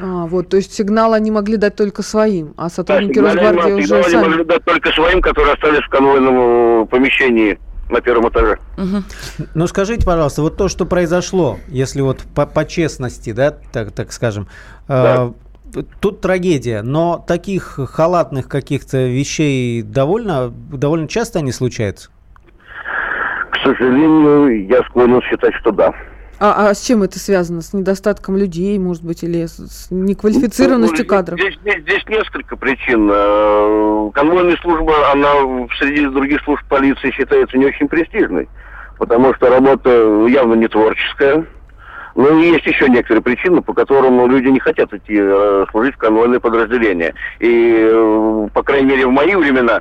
А, 0.00 0.26
вот, 0.26 0.48
то 0.48 0.56
есть 0.56 0.74
сигнал 0.74 1.12
они 1.12 1.30
могли 1.30 1.56
дать 1.56 1.76
только 1.76 2.02
своим, 2.02 2.54
а 2.56 2.64
Да, 2.64 2.68
сотрудники 2.68 3.14
сигналы 3.14 3.36
Росгвардии 3.36 3.72
они 3.72 3.82
уже 3.82 4.02
сами... 4.02 4.26
могли 4.26 4.44
дать 4.44 4.64
только 4.64 4.90
своим, 4.90 5.22
которые 5.22 5.54
остались 5.54 5.84
в 5.84 5.88
конвойном 5.90 6.82
э, 6.82 6.86
помещении 6.86 7.60
на 7.90 8.00
первом 8.00 8.28
этаже. 8.28 8.58
Ну, 9.54 9.66
скажите, 9.68 10.04
пожалуйста, 10.04 10.42
вот 10.42 10.56
то, 10.56 10.66
что 10.66 10.84
произошло, 10.84 11.58
если 11.68 12.00
вот 12.00 12.22
по, 12.34 12.44
по 12.44 12.64
честности, 12.64 13.32
да, 13.32 13.56
так, 13.72 13.92
так 13.92 14.12
скажем, 14.12 14.48
э, 14.88 15.30
тут 16.00 16.20
трагедия, 16.20 16.82
но 16.82 17.24
таких 17.26 17.78
халатных 17.92 18.48
каких-то 18.48 19.06
вещей 19.06 19.82
довольно, 19.82 20.48
довольно 20.72 21.08
часто 21.08 21.38
они 21.40 21.52
случаются? 21.52 22.10
К 23.50 23.56
сожалению, 23.64 24.66
я 24.68 24.82
склонен 24.84 25.20
считать, 25.22 25.54
что 25.60 25.70
да. 25.72 25.92
А, 26.40 26.68
а 26.68 26.74
с 26.74 26.84
чем 26.86 27.02
это 27.02 27.18
связано? 27.18 27.62
С 27.62 27.72
недостатком 27.72 28.36
людей, 28.36 28.78
может 28.78 29.02
быть, 29.02 29.24
или 29.24 29.46
с, 29.46 29.88
неквалифицированностью 29.90 31.04
Ну, 31.04 31.08
кадров? 31.08 31.40
Здесь, 31.40 31.58
здесь- 31.62 31.82
здесь 31.82 32.04
несколько 32.08 32.56
причин. 32.56 33.10
Э, 33.12 34.10
Конвойная 34.14 34.56
служба, 34.62 35.10
она 35.12 35.32
среди 35.80 36.06
других 36.06 36.40
служб 36.44 36.62
полиции 36.68 37.10
считается 37.10 37.58
не 37.58 37.66
очень 37.66 37.88
престижной, 37.88 38.48
потому 38.98 39.34
что 39.34 39.48
работа 39.50 39.90
явно 40.28 40.54
не 40.54 40.68
творческая. 40.68 41.44
Ну 42.14 42.40
и 42.40 42.46
есть 42.50 42.66
еще 42.66 42.88
некоторые 42.88 43.22
причины, 43.22 43.62
по 43.62 43.72
которым 43.74 44.28
люди 44.30 44.48
не 44.48 44.60
хотят 44.60 44.92
идти 44.92 45.14
э, 45.18 45.66
служить 45.70 45.94
в 45.94 45.98
конвойное 45.98 46.40
подразделение. 46.40 47.14
И, 47.38 47.88
э, 47.90 48.48
по 48.52 48.62
крайней 48.62 48.88
мере, 48.88 49.06
в 49.06 49.10
мои 49.12 49.34
времена, 49.34 49.80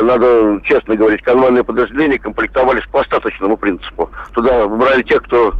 надо 0.00 0.60
честно 0.64 0.96
говорить, 0.96 1.22
конвойные 1.22 1.64
подразделения 1.64 2.18
комплектовались 2.18 2.84
по 2.90 3.00
остаточному 3.00 3.56
принципу. 3.56 4.10
Туда 4.32 4.66
брали 4.68 5.02
тех, 5.02 5.22
кто 5.22 5.54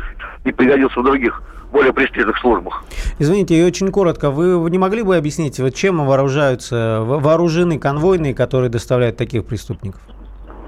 не 0.45 0.53
пригодился 0.53 1.01
в 1.01 1.05
других, 1.05 1.43
более 1.73 1.93
престижных 1.93 2.39
службах. 2.39 2.85
Извините, 3.19 3.55
и 3.55 3.65
очень 3.65 3.91
коротко, 3.91 4.31
вы 4.31 4.71
не 4.71 4.79
могли 4.79 5.03
бы 5.03 5.17
объяснить, 5.17 5.59
вот 5.61 5.75
чем 5.75 6.05
вооружаются, 6.07 7.03
во- 7.05 7.19
вооружены 7.19 7.79
конвойные, 7.79 8.35
которые 8.35 8.71
доставляют 8.71 9.17
таких 9.17 9.45
преступников? 9.45 10.01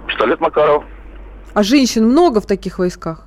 Пистолет 0.07 0.40
Макаров. 0.40 0.85
А 1.55 1.62
женщин 1.62 2.07
много 2.07 2.40
в 2.40 2.46
таких 2.46 2.79
войсках? 2.79 3.26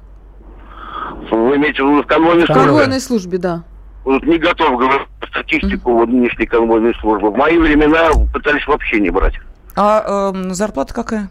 Вы 1.31 1.55
имеете 1.57 1.83
в 1.83 1.89
виду 1.89 2.03
в 2.03 2.07
конвойной 2.07 2.43
В 2.43 2.47
службе? 2.47 2.63
конвойной 2.63 2.99
службе, 2.99 3.37
да. 3.37 3.63
Вот 4.05 4.23
не 4.23 4.37
готов 4.37 4.77
говорить 4.77 5.07
статистику 5.29 5.93
вот 5.93 6.09
нынешней 6.09 6.45
конвойной 6.45 6.93
службы. 6.99 7.29
В 7.31 7.37
мои 7.37 7.57
времена 7.57 8.09
пытались 8.33 8.65
вообще 8.67 8.99
не 8.99 9.09
брать. 9.09 9.35
А 9.75 10.31
эм, 10.33 10.53
зарплата 10.53 10.93
какая? 10.93 11.29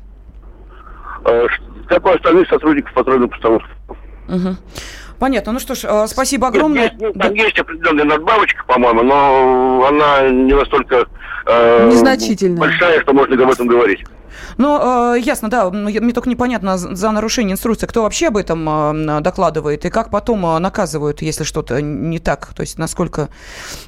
Э, 1.24 1.46
Как 1.88 2.05
у 2.07 2.11
остальных 2.11 2.48
сотрудников 2.48 2.92
патрульной 2.94 3.28
постановки. 3.28 3.66
Мгм. 4.28 4.57
Понятно. 5.18 5.52
Ну 5.52 5.59
что 5.61 5.74
ж, 5.74 5.85
э, 5.85 6.07
спасибо 6.09 6.46
Нет, 6.46 6.55
огромное. 6.57 6.83
есть- 6.85 6.94
ну, 7.00 7.12
Да. 7.14 7.26
Там 7.28 7.35
есть 7.35 7.59
определенная 7.59 8.05
надбавочка, 8.05 8.64
по-моему, 8.66 9.02
но 9.02 9.87
она 9.88 10.28
не 10.31 10.55
настолько 10.55 11.07
э, 11.46 11.88
Незначительная. 11.90 12.59
большая, 12.59 13.00
что 13.02 13.12
можно 13.12 13.40
об 13.44 13.50
этом 13.50 13.66
говорить. 13.66 14.05
Ну, 14.57 15.14
э, 15.14 15.21
ясно, 15.21 15.49
да. 15.49 15.71
Мне 15.71 16.12
только 16.12 16.29
непонятно 16.29 16.79
за 16.79 17.11
нарушение 17.11 17.55
инструкции, 17.55 17.87
кто 17.87 18.03
вообще 18.03 18.29
об 18.29 18.37
этом 18.37 18.68
э, 18.68 19.21
докладывает 19.21 19.85
и 19.85 19.90
как 19.90 20.11
потом 20.11 20.45
э, 20.47 20.59
наказывают, 20.59 21.23
если 21.23 21.45
что-то 21.45 21.81
не 21.81 22.18
так. 22.18 22.53
То 22.55 22.62
есть 22.62 22.79
насколько 22.79 23.29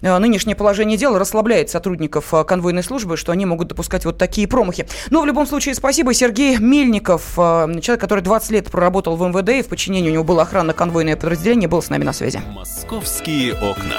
нынешнее 0.00 0.56
положение 0.56 0.96
дела 0.96 1.18
расслабляет 1.18 1.70
сотрудников 1.70 2.32
конвойной 2.46 2.82
службы, 2.82 3.16
что 3.16 3.32
они 3.32 3.46
могут 3.46 3.68
допускать 3.68 4.04
вот 4.04 4.18
такие 4.18 4.46
промахи. 4.48 4.86
Но 5.10 5.22
в 5.22 5.26
любом 5.26 5.46
случае 5.46 5.74
спасибо. 5.74 6.14
Сергей 6.14 6.58
Мельников, 6.58 7.32
человек, 7.34 8.00
который 8.00 8.22
20 8.22 8.50
лет 8.50 8.70
проработал 8.70 9.16
в 9.16 9.28
МВД, 9.28 9.48
и 9.50 9.62
в 9.62 9.66
подчинении 9.66 10.10
у 10.10 10.12
него 10.12 10.24
было 10.24 10.42
охранно-конвойное 10.42 11.16
подразделение, 11.16 11.68
был 11.68 11.82
с 11.82 11.90
нами 11.90 12.04
на 12.04 12.12
связи. 12.12 12.40
Московские 12.52 13.54
окна. 13.54 13.98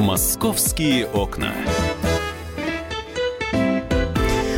Московские 0.00 1.06
окна. 1.06 1.52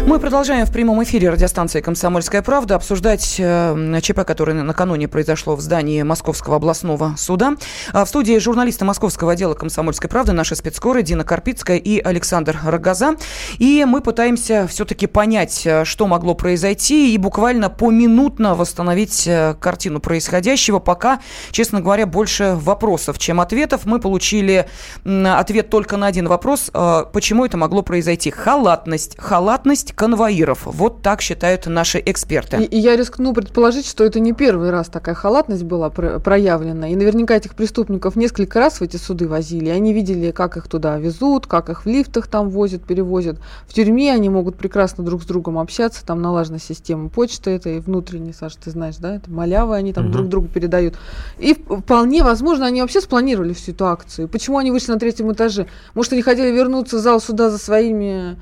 Мы 0.05 0.19
продолжаем 0.19 0.67
в 0.67 0.73
прямом 0.73 1.01
эфире 1.05 1.31
радиостанции 1.31 1.81
«Комсомольская 1.81 2.43
правда» 2.43 2.75
обсуждать 2.75 3.37
э, 3.39 4.01
ЧП, 4.03 4.25
которое 4.27 4.53
накануне 4.53 5.07
произошло 5.07 5.55
в 5.55 5.61
здании 5.61 6.03
Московского 6.03 6.57
областного 6.57 7.15
суда. 7.17 7.55
А 7.93 8.05
в 8.05 8.09
студии 8.09 8.37
журналисты 8.39 8.85
Московского 8.85 9.33
отдела 9.33 9.55
«Комсомольской 9.55 10.11
правды» 10.11 10.33
наши 10.33 10.57
спецкоры 10.57 11.03
Дина 11.03 11.23
Карпицкая 11.23 11.77
и 11.77 12.01
Александр 12.01 12.59
Рогоза. 12.65 13.15
И 13.59 13.85
мы 13.87 14.01
пытаемся 14.01 14.67
все-таки 14.67 15.07
понять, 15.07 15.63
э, 15.65 15.85
что 15.85 16.09
могло 16.09 16.35
произойти, 16.35 17.15
и 17.15 17.17
буквально 17.17 17.71
поминутно 17.71 18.57
восстановить 18.57 19.29
э, 19.29 19.55
картину 19.61 20.01
происходящего. 20.01 20.81
Пока, 20.81 21.21
честно 21.53 21.81
говоря, 21.81 22.07
больше 22.07 22.57
вопросов, 22.57 23.21
чем 23.21 23.41
ответов. 23.41 23.87
Мы 23.87 24.01
получили 24.01 24.67
ответ 25.05 25.71
только 25.71 25.97
на 25.97 26.09
один 26.09 26.27
вопрос. 26.27 26.73
э, 26.75 27.05
Почему 27.13 27.47
это 27.47 27.57
могло 27.57 27.83
произойти? 27.83 28.33
Халатность. 28.33 29.15
Халатность 29.17 29.92
конвоиров. 29.95 30.63
Вот 30.65 31.03
так 31.03 31.21
считают 31.21 31.67
наши 31.67 32.03
эксперты. 32.05 32.63
И, 32.63 32.65
и 32.65 32.79
я 32.79 32.97
рискну 32.97 33.33
предположить, 33.33 33.87
что 33.87 34.05
это 34.05 34.21
не 34.21 34.33
первый 34.33 34.71
раз 34.71 34.89
такая 34.89 35.15
халатность 35.15 35.65
была 35.65 35.91
про- 35.91 36.19
проявлена. 36.19 36.89
И 36.89 36.95
наверняка 36.97 37.35
этих 37.37 37.55
преступников 37.55 38.17
несколько 38.17 38.59
раз 38.59 38.79
в 38.81 38.83
эти 38.83 38.97
суды 38.97 39.29
возили. 39.29 39.67
и 39.67 39.71
Они 39.71 39.93
видели, 39.93 40.31
как 40.31 40.57
их 40.57 40.69
туда 40.69 40.99
везут, 40.99 41.47
как 41.47 41.69
их 41.69 41.85
в 41.85 41.89
лифтах 41.89 42.27
там 42.27 42.49
возят, 42.51 42.83
перевозят. 42.85 43.39
В 43.67 43.75
тюрьме 43.75 44.13
они 44.13 44.29
могут 44.29 44.57
прекрасно 44.57 45.05
друг 45.05 45.23
с 45.23 45.27
другом 45.27 45.59
общаться. 45.59 46.05
Там 46.05 46.23
налажена 46.23 46.59
система 46.59 47.09
почты 47.09 47.51
этой 47.51 47.81
внутренней, 47.81 48.33
Саша, 48.33 48.57
ты 48.63 48.71
знаешь, 48.71 48.97
да? 48.97 49.17
Это 49.17 49.31
малявы 49.31 49.77
они 49.77 49.93
там 49.93 50.05
Мгм. 50.05 50.13
друг 50.13 50.29
другу 50.29 50.49
передают. 50.49 50.95
И 51.39 51.55
вполне 51.55 52.23
возможно, 52.25 52.67
они 52.67 52.81
вообще 52.83 53.01
спланировали 53.01 53.53
всю 53.53 53.73
эту 53.73 53.87
акцию. 53.87 54.29
Почему 54.29 54.59
они 54.59 54.71
вышли 54.71 54.93
на 54.93 54.99
третьем 54.99 55.33
этаже? 55.33 55.67
Может, 55.95 56.13
они 56.13 56.23
хотели 56.23 56.51
вернуться 56.51 56.97
в 56.97 57.01
зал 57.01 57.21
суда 57.21 57.51
за 57.51 57.59
своими, 57.59 58.37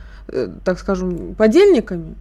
так 0.64 0.78
скажем, 0.78 1.34
подельниками? 1.34 2.14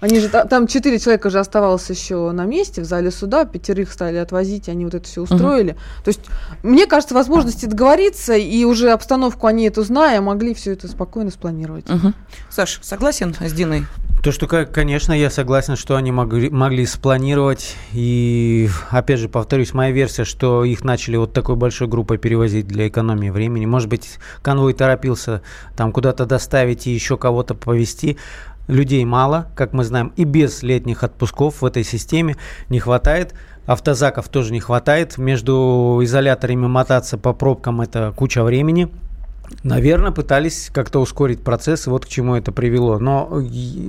Они 0.00 0.20
же 0.20 0.28
та- 0.28 0.44
там 0.44 0.66
четыре 0.66 0.98
человека 0.98 1.30
же 1.30 1.38
оставалось 1.38 1.88
еще 1.88 2.30
на 2.32 2.44
месте 2.44 2.82
в 2.82 2.84
зале 2.84 3.10
суда, 3.10 3.46
пятерых 3.46 3.90
стали 3.90 4.18
отвозить, 4.18 4.68
они 4.68 4.84
вот 4.84 4.94
это 4.94 5.06
все 5.08 5.22
устроили. 5.22 5.72
То 6.04 6.08
есть, 6.08 6.20
мне 6.62 6.86
кажется, 6.86 7.14
возможности 7.14 7.64
договориться 7.64 8.34
и 8.34 8.64
уже 8.64 8.90
обстановку 8.90 9.46
они 9.46 9.64
эту 9.66 9.82
зная, 9.84 10.20
могли 10.20 10.52
все 10.52 10.72
это 10.72 10.86
спокойно 10.88 11.30
спланировать. 11.30 11.88
Мгм. 11.88 12.14
Саш, 12.50 12.80
согласен 12.82 13.34
с 13.40 13.52
Диной? 13.52 13.86
То, 14.22 14.32
что, 14.32 14.46
конечно, 14.46 15.12
я 15.12 15.30
согласен, 15.30 15.76
что 15.76 15.96
они 15.96 16.10
могли, 16.10 16.50
могли 16.50 16.84
спланировать. 16.84 17.76
И, 17.92 18.68
опять 18.90 19.20
же, 19.20 19.28
повторюсь, 19.28 19.72
моя 19.72 19.92
версия, 19.92 20.24
что 20.24 20.64
их 20.64 20.84
начали 20.84 21.16
вот 21.16 21.32
такой 21.32 21.56
большой 21.56 21.86
группой 21.86 22.18
перевозить 22.18 22.66
для 22.66 22.88
экономии 22.88 23.30
времени. 23.30 23.66
Может 23.66 23.88
быть, 23.88 24.18
конвой 24.42 24.74
торопился 24.74 25.42
там 25.76 25.92
куда-то 25.92 26.26
доставить 26.26 26.86
и 26.86 26.90
еще 26.90 27.16
кого-то 27.16 27.54
повезти. 27.54 28.16
Людей 28.68 29.04
мало, 29.04 29.48
как 29.54 29.72
мы 29.72 29.84
знаем, 29.84 30.12
и 30.16 30.24
без 30.24 30.62
летних 30.62 31.04
отпусков 31.04 31.62
в 31.62 31.64
этой 31.64 31.84
системе 31.84 32.36
не 32.68 32.80
хватает. 32.80 33.34
Автозаков 33.66 34.28
тоже 34.28 34.52
не 34.52 34.60
хватает. 34.60 35.18
Между 35.18 36.00
изоляторами 36.02 36.66
мотаться 36.66 37.18
по 37.18 37.32
пробкам 37.32 37.80
это 37.80 38.12
куча 38.16 38.42
времени. 38.42 38.88
Наверное, 39.62 40.10
пытались 40.12 40.70
как-то 40.72 41.00
ускорить 41.00 41.42
процесс, 41.42 41.86
и 41.86 41.90
вот 41.90 42.06
к 42.06 42.08
чему 42.08 42.34
это 42.36 42.52
привело. 42.52 42.98
Но 42.98 43.28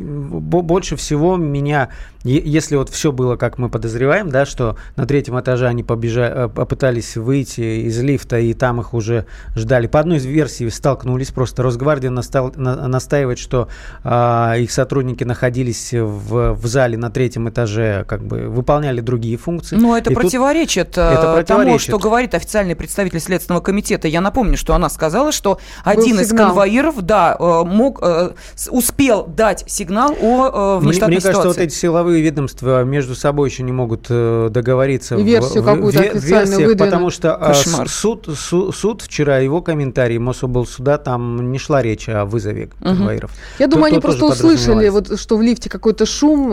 больше 0.02 0.96
всего 0.96 1.36
меня, 1.38 1.90
если 2.24 2.76
вот 2.76 2.90
все 2.90 3.12
было, 3.12 3.36
как 3.36 3.58
мы 3.58 3.70
подозреваем, 3.70 4.30
да, 4.30 4.46
что 4.46 4.78
на 4.96 5.06
третьем 5.06 5.40
этаже 5.40 5.68
они 5.68 5.84
побежа- 5.84 6.46
э, 6.46 6.50
попытались 6.50 7.16
выйти 7.18 7.86
из 7.88 8.00
лифта, 8.02 8.40
и 8.40 8.54
там 8.54 8.82
их 8.82 8.94
уже 8.94 9.26
ждали. 9.56 9.88
По 9.88 10.00
одной 10.00 10.18
из 10.18 10.26
версий 10.26 10.70
столкнулись, 10.70 11.32
просто 11.32 11.64
Росгвардия 11.64 12.10
настал- 12.10 12.54
на- 12.56 12.88
настаивает, 12.88 13.40
что 13.40 13.68
а, 14.04 14.56
их 14.58 14.72
сотрудники 14.72 15.24
находились 15.24 15.94
в, 15.94 16.54
в 16.54 16.66
зале 16.68 16.98
на 16.98 17.10
третьем 17.10 17.50
этаже, 17.50 18.06
как 18.08 18.24
бы 18.24 18.48
выполняли 18.50 19.02
другие 19.02 19.38
функции. 19.38 19.76
Но 19.76 19.98
это 19.98 20.12
И 20.12 20.14
тут- 20.14 20.24
противоречит, 20.24 20.98
э, 20.98 21.02
Это 21.02 21.22
тому, 21.22 21.34
противоречит. 21.36 21.82
что 21.82 22.00
говорит 22.00 22.34
официальный 22.34 22.76
представитель 22.76 23.20
Следственного 23.20 23.62
комитета. 23.62 24.08
Я 24.08 24.22
напомню, 24.22 24.58
что 24.58 24.74
она 24.74 24.90
сказала, 24.90 25.32
что 25.32 25.47
один 25.84 26.20
из 26.20 26.30
сигнал. 26.30 26.48
конвоиров, 26.48 27.02
да, 27.02 27.36
э, 27.40 27.64
мог, 27.64 28.00
э, 28.02 28.32
успел 28.70 29.26
дать 29.26 29.64
сигнал 29.68 30.12
о 30.22 30.76
э, 30.78 30.80
Мне, 30.80 30.88
внештатной 30.90 31.16
мне 31.16 31.22
кажется, 31.22 31.48
вот 31.48 31.54
ситуации. 31.56 31.64
эти 31.66 31.74
силовые 31.74 32.22
ведомства 32.22 32.84
между 32.84 33.16
собой 33.16 33.50
еще 33.50 33.64
не 33.64 33.72
могут 33.72 34.08
договориться 34.08 35.16
И 35.16 35.24
версию 35.24 35.64
в, 35.64 35.66
какую-то 35.66 36.00
официально 36.00 36.38
версиях, 36.50 36.58
выдвинуть. 36.70 36.78
потому 36.80 37.10
что 37.10 37.36
а, 37.36 37.48
Кошмар. 37.48 37.90
суд, 37.90 38.30
су- 38.38 38.72
суд 38.72 39.02
вчера, 39.02 39.38
его 39.40 39.62
комментарий 39.62 40.18
Мособлсуда, 40.18 40.98
там 40.98 41.52
не 41.52 41.60
шла 41.60 41.82
речь 41.82 42.10
о 42.10 42.26
вызове 42.26 42.70
конвоиров. 42.82 43.32
Я 43.60 43.68
думаю, 43.68 43.86
Тут- 43.92 43.94
они 43.94 44.02
тут 44.02 44.18
просто 44.20 44.26
услышали, 44.26 44.90
вот, 44.90 45.20
что 45.20 45.38
в 45.38 45.42
лифте 45.42 45.70
какой-то 45.70 46.06
шум, 46.06 46.50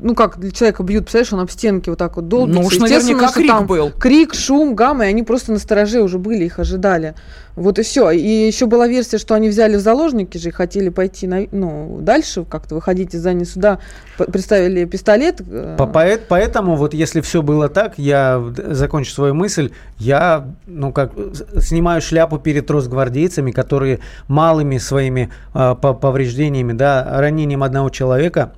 ну 0.00 0.14
как 0.14 0.38
для 0.38 0.50
человека 0.50 0.82
бьют, 0.82 1.04
представляешь, 1.04 1.32
он 1.32 1.40
об 1.40 1.50
стенки 1.50 1.88
вот 1.90 1.98
так 1.98 2.16
вот 2.16 2.28
долбится. 2.28 2.60
Ну 2.60 2.66
уж 2.66 2.78
наверняка 2.78 3.28
что 3.28 3.34
крик 3.40 3.62
был. 3.62 3.90
Крик, 3.98 4.34
шум, 4.34 4.74
гамма, 4.74 5.06
и 5.06 5.08
они 5.08 5.22
просто 5.22 5.52
на 5.52 5.58
стороже 5.58 6.02
уже 6.02 6.18
были, 6.18 6.44
их 6.44 6.58
ожидали. 6.58 7.14
Вот 7.56 7.78
и 7.78 7.82
все. 7.82 8.10
И 8.10 8.46
еще 8.46 8.66
была 8.66 8.88
версия, 8.88 9.16
что 9.18 9.34
они 9.34 9.48
взяли 9.48 9.76
в 9.76 9.80
заложники 9.80 10.38
же 10.38 10.48
и 10.48 10.52
хотели 10.52 10.88
пойти 10.88 11.28
на, 11.28 11.46
ну, 11.52 11.98
дальше, 12.00 12.44
как-то 12.44 12.74
выходить 12.74 13.14
из 13.14 13.20
здания 13.20 13.44
суда, 13.44 13.78
п- 14.18 14.24
представили 14.24 14.84
пистолет. 14.86 15.40
э, 15.40 15.76
По- 15.78 15.86
поэт- 15.86 16.22
Поэтому 16.28 16.74
вот 16.74 16.94
если 16.94 17.20
все 17.20 17.42
было 17.42 17.68
так, 17.68 17.92
я 17.96 18.42
закончу 18.70 19.12
свою 19.12 19.34
мысль, 19.34 19.70
я, 19.98 20.46
ну 20.66 20.90
как, 20.92 21.12
снимаю 21.60 22.02
шляпу 22.02 22.38
перед 22.38 22.68
росгвардейцами, 22.70 23.52
которые 23.52 24.00
малыми 24.26 24.78
своими 24.78 25.30
по- 25.52 25.74
повреждениями, 25.74 26.72
да, 26.72 27.06
ранением 27.20 27.62
одного 27.62 27.88
человека 27.90 28.50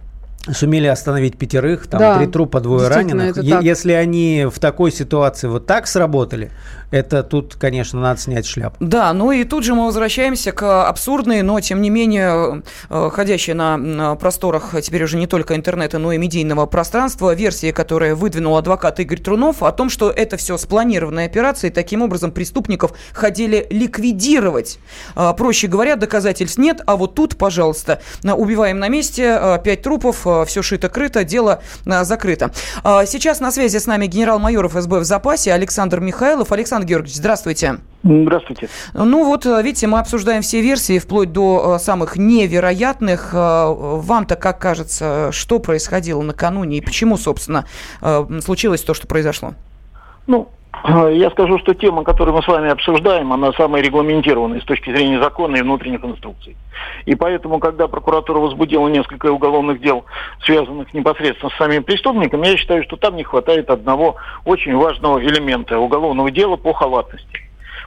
сумели 0.52 0.86
остановить 0.86 1.36
пятерых, 1.36 1.88
там 1.88 1.98
Да, 1.98 2.18
три 2.18 2.28
трупа, 2.28 2.60
двое 2.60 2.86
раненых. 2.88 3.36
Если 3.42 3.92
они 3.92 4.46
в 4.48 4.60
такой 4.60 4.92
ситуации 4.92 5.48
вот 5.48 5.66
так 5.66 5.88
сработали, 5.88 6.50
это 6.90 7.22
тут, 7.22 7.56
конечно, 7.56 8.00
надо 8.00 8.20
снять 8.20 8.46
шляпу. 8.46 8.76
Да, 8.80 9.12
ну 9.12 9.32
и 9.32 9.44
тут 9.44 9.64
же 9.64 9.74
мы 9.74 9.86
возвращаемся 9.86 10.52
к 10.52 10.88
абсурдной, 10.88 11.42
но 11.42 11.60
тем 11.60 11.82
не 11.82 11.90
менее 11.90 12.62
э, 12.88 13.10
ходящей 13.12 13.54
на, 13.54 14.14
просторах 14.16 14.74
теперь 14.80 15.04
уже 15.04 15.16
не 15.16 15.26
только 15.26 15.56
интернета, 15.56 15.98
но 15.98 16.12
и 16.12 16.18
медийного 16.18 16.66
пространства 16.66 17.34
версии, 17.34 17.72
которая 17.72 18.14
выдвинул 18.14 18.56
адвокат 18.56 19.00
Игорь 19.00 19.20
Трунов 19.20 19.62
о 19.62 19.72
том, 19.72 19.90
что 19.90 20.10
это 20.10 20.36
все 20.36 20.56
спланированная 20.56 21.26
операция, 21.26 21.70
и 21.70 21.72
таким 21.72 22.02
образом 22.02 22.30
преступников 22.30 22.92
хотели 23.12 23.66
ликвидировать. 23.70 24.78
А, 25.14 25.32
Проще 25.32 25.66
говоря, 25.66 25.96
доказательств 25.96 26.58
нет, 26.58 26.80
а 26.86 26.96
вот 26.96 27.14
тут, 27.14 27.36
пожалуйста, 27.36 28.00
убиваем 28.22 28.78
на 28.78 28.88
месте, 28.88 29.32
а, 29.32 29.58
пять 29.58 29.82
трупов, 29.82 30.20
все 30.46 30.62
шито-крыто, 30.62 31.24
дело 31.24 31.62
закрыто. 31.84 32.52
Сейчас 32.84 33.40
на 33.40 33.50
связи 33.50 33.78
с 33.78 33.86
нами 33.86 34.06
генерал-майор 34.06 34.68
ФСБ 34.68 35.00
в 35.00 35.04
запасе 35.04 35.52
Александр 35.52 36.00
Михайлов. 36.00 36.52
Александр 36.52 36.75
Георгиевич, 36.84 37.16
здравствуйте. 37.16 37.78
Здравствуйте. 38.02 38.68
Ну 38.94 39.24
вот, 39.24 39.46
э, 39.46 39.62
видите, 39.62 39.86
мы 39.86 39.98
обсуждаем 39.98 40.42
все 40.42 40.60
версии, 40.60 40.98
вплоть 40.98 41.32
до 41.32 41.76
э, 41.76 41.82
самых 41.82 42.16
невероятных. 42.16 43.30
Э, 43.32 43.66
Вам-то 43.68 44.36
как 44.36 44.60
кажется, 44.60 45.30
что 45.32 45.58
происходило 45.58 46.22
накануне 46.22 46.78
и 46.78 46.80
почему, 46.80 47.16
собственно, 47.16 47.66
случилось 48.40 48.82
то, 48.82 48.94
что 48.94 49.06
произошло? 49.06 49.54
Ну, 50.26 50.48
я 50.84 51.30
скажу, 51.30 51.58
что 51.58 51.74
тема, 51.74 52.04
которую 52.04 52.36
мы 52.36 52.42
с 52.42 52.48
вами 52.48 52.70
обсуждаем, 52.70 53.32
она 53.32 53.52
самая 53.52 53.82
регламентированная 53.82 54.60
с 54.60 54.64
точки 54.64 54.90
зрения 54.90 55.20
закона 55.20 55.56
и 55.56 55.62
внутренних 55.62 56.04
инструкций. 56.04 56.56
И 57.06 57.14
поэтому, 57.14 57.58
когда 57.58 57.88
прокуратура 57.88 58.38
возбудила 58.38 58.86
несколько 58.88 59.32
уголовных 59.32 59.80
дел, 59.80 60.04
связанных 60.44 60.92
непосредственно 60.92 61.50
с 61.50 61.56
самим 61.56 61.82
преступником, 61.82 62.42
я 62.42 62.56
считаю, 62.56 62.84
что 62.84 62.96
там 62.96 63.16
не 63.16 63.24
хватает 63.24 63.70
одного 63.70 64.16
очень 64.44 64.76
важного 64.76 65.20
элемента 65.20 65.78
уголовного 65.78 66.30
дела 66.30 66.56
по 66.56 66.72
халатности. 66.72 67.40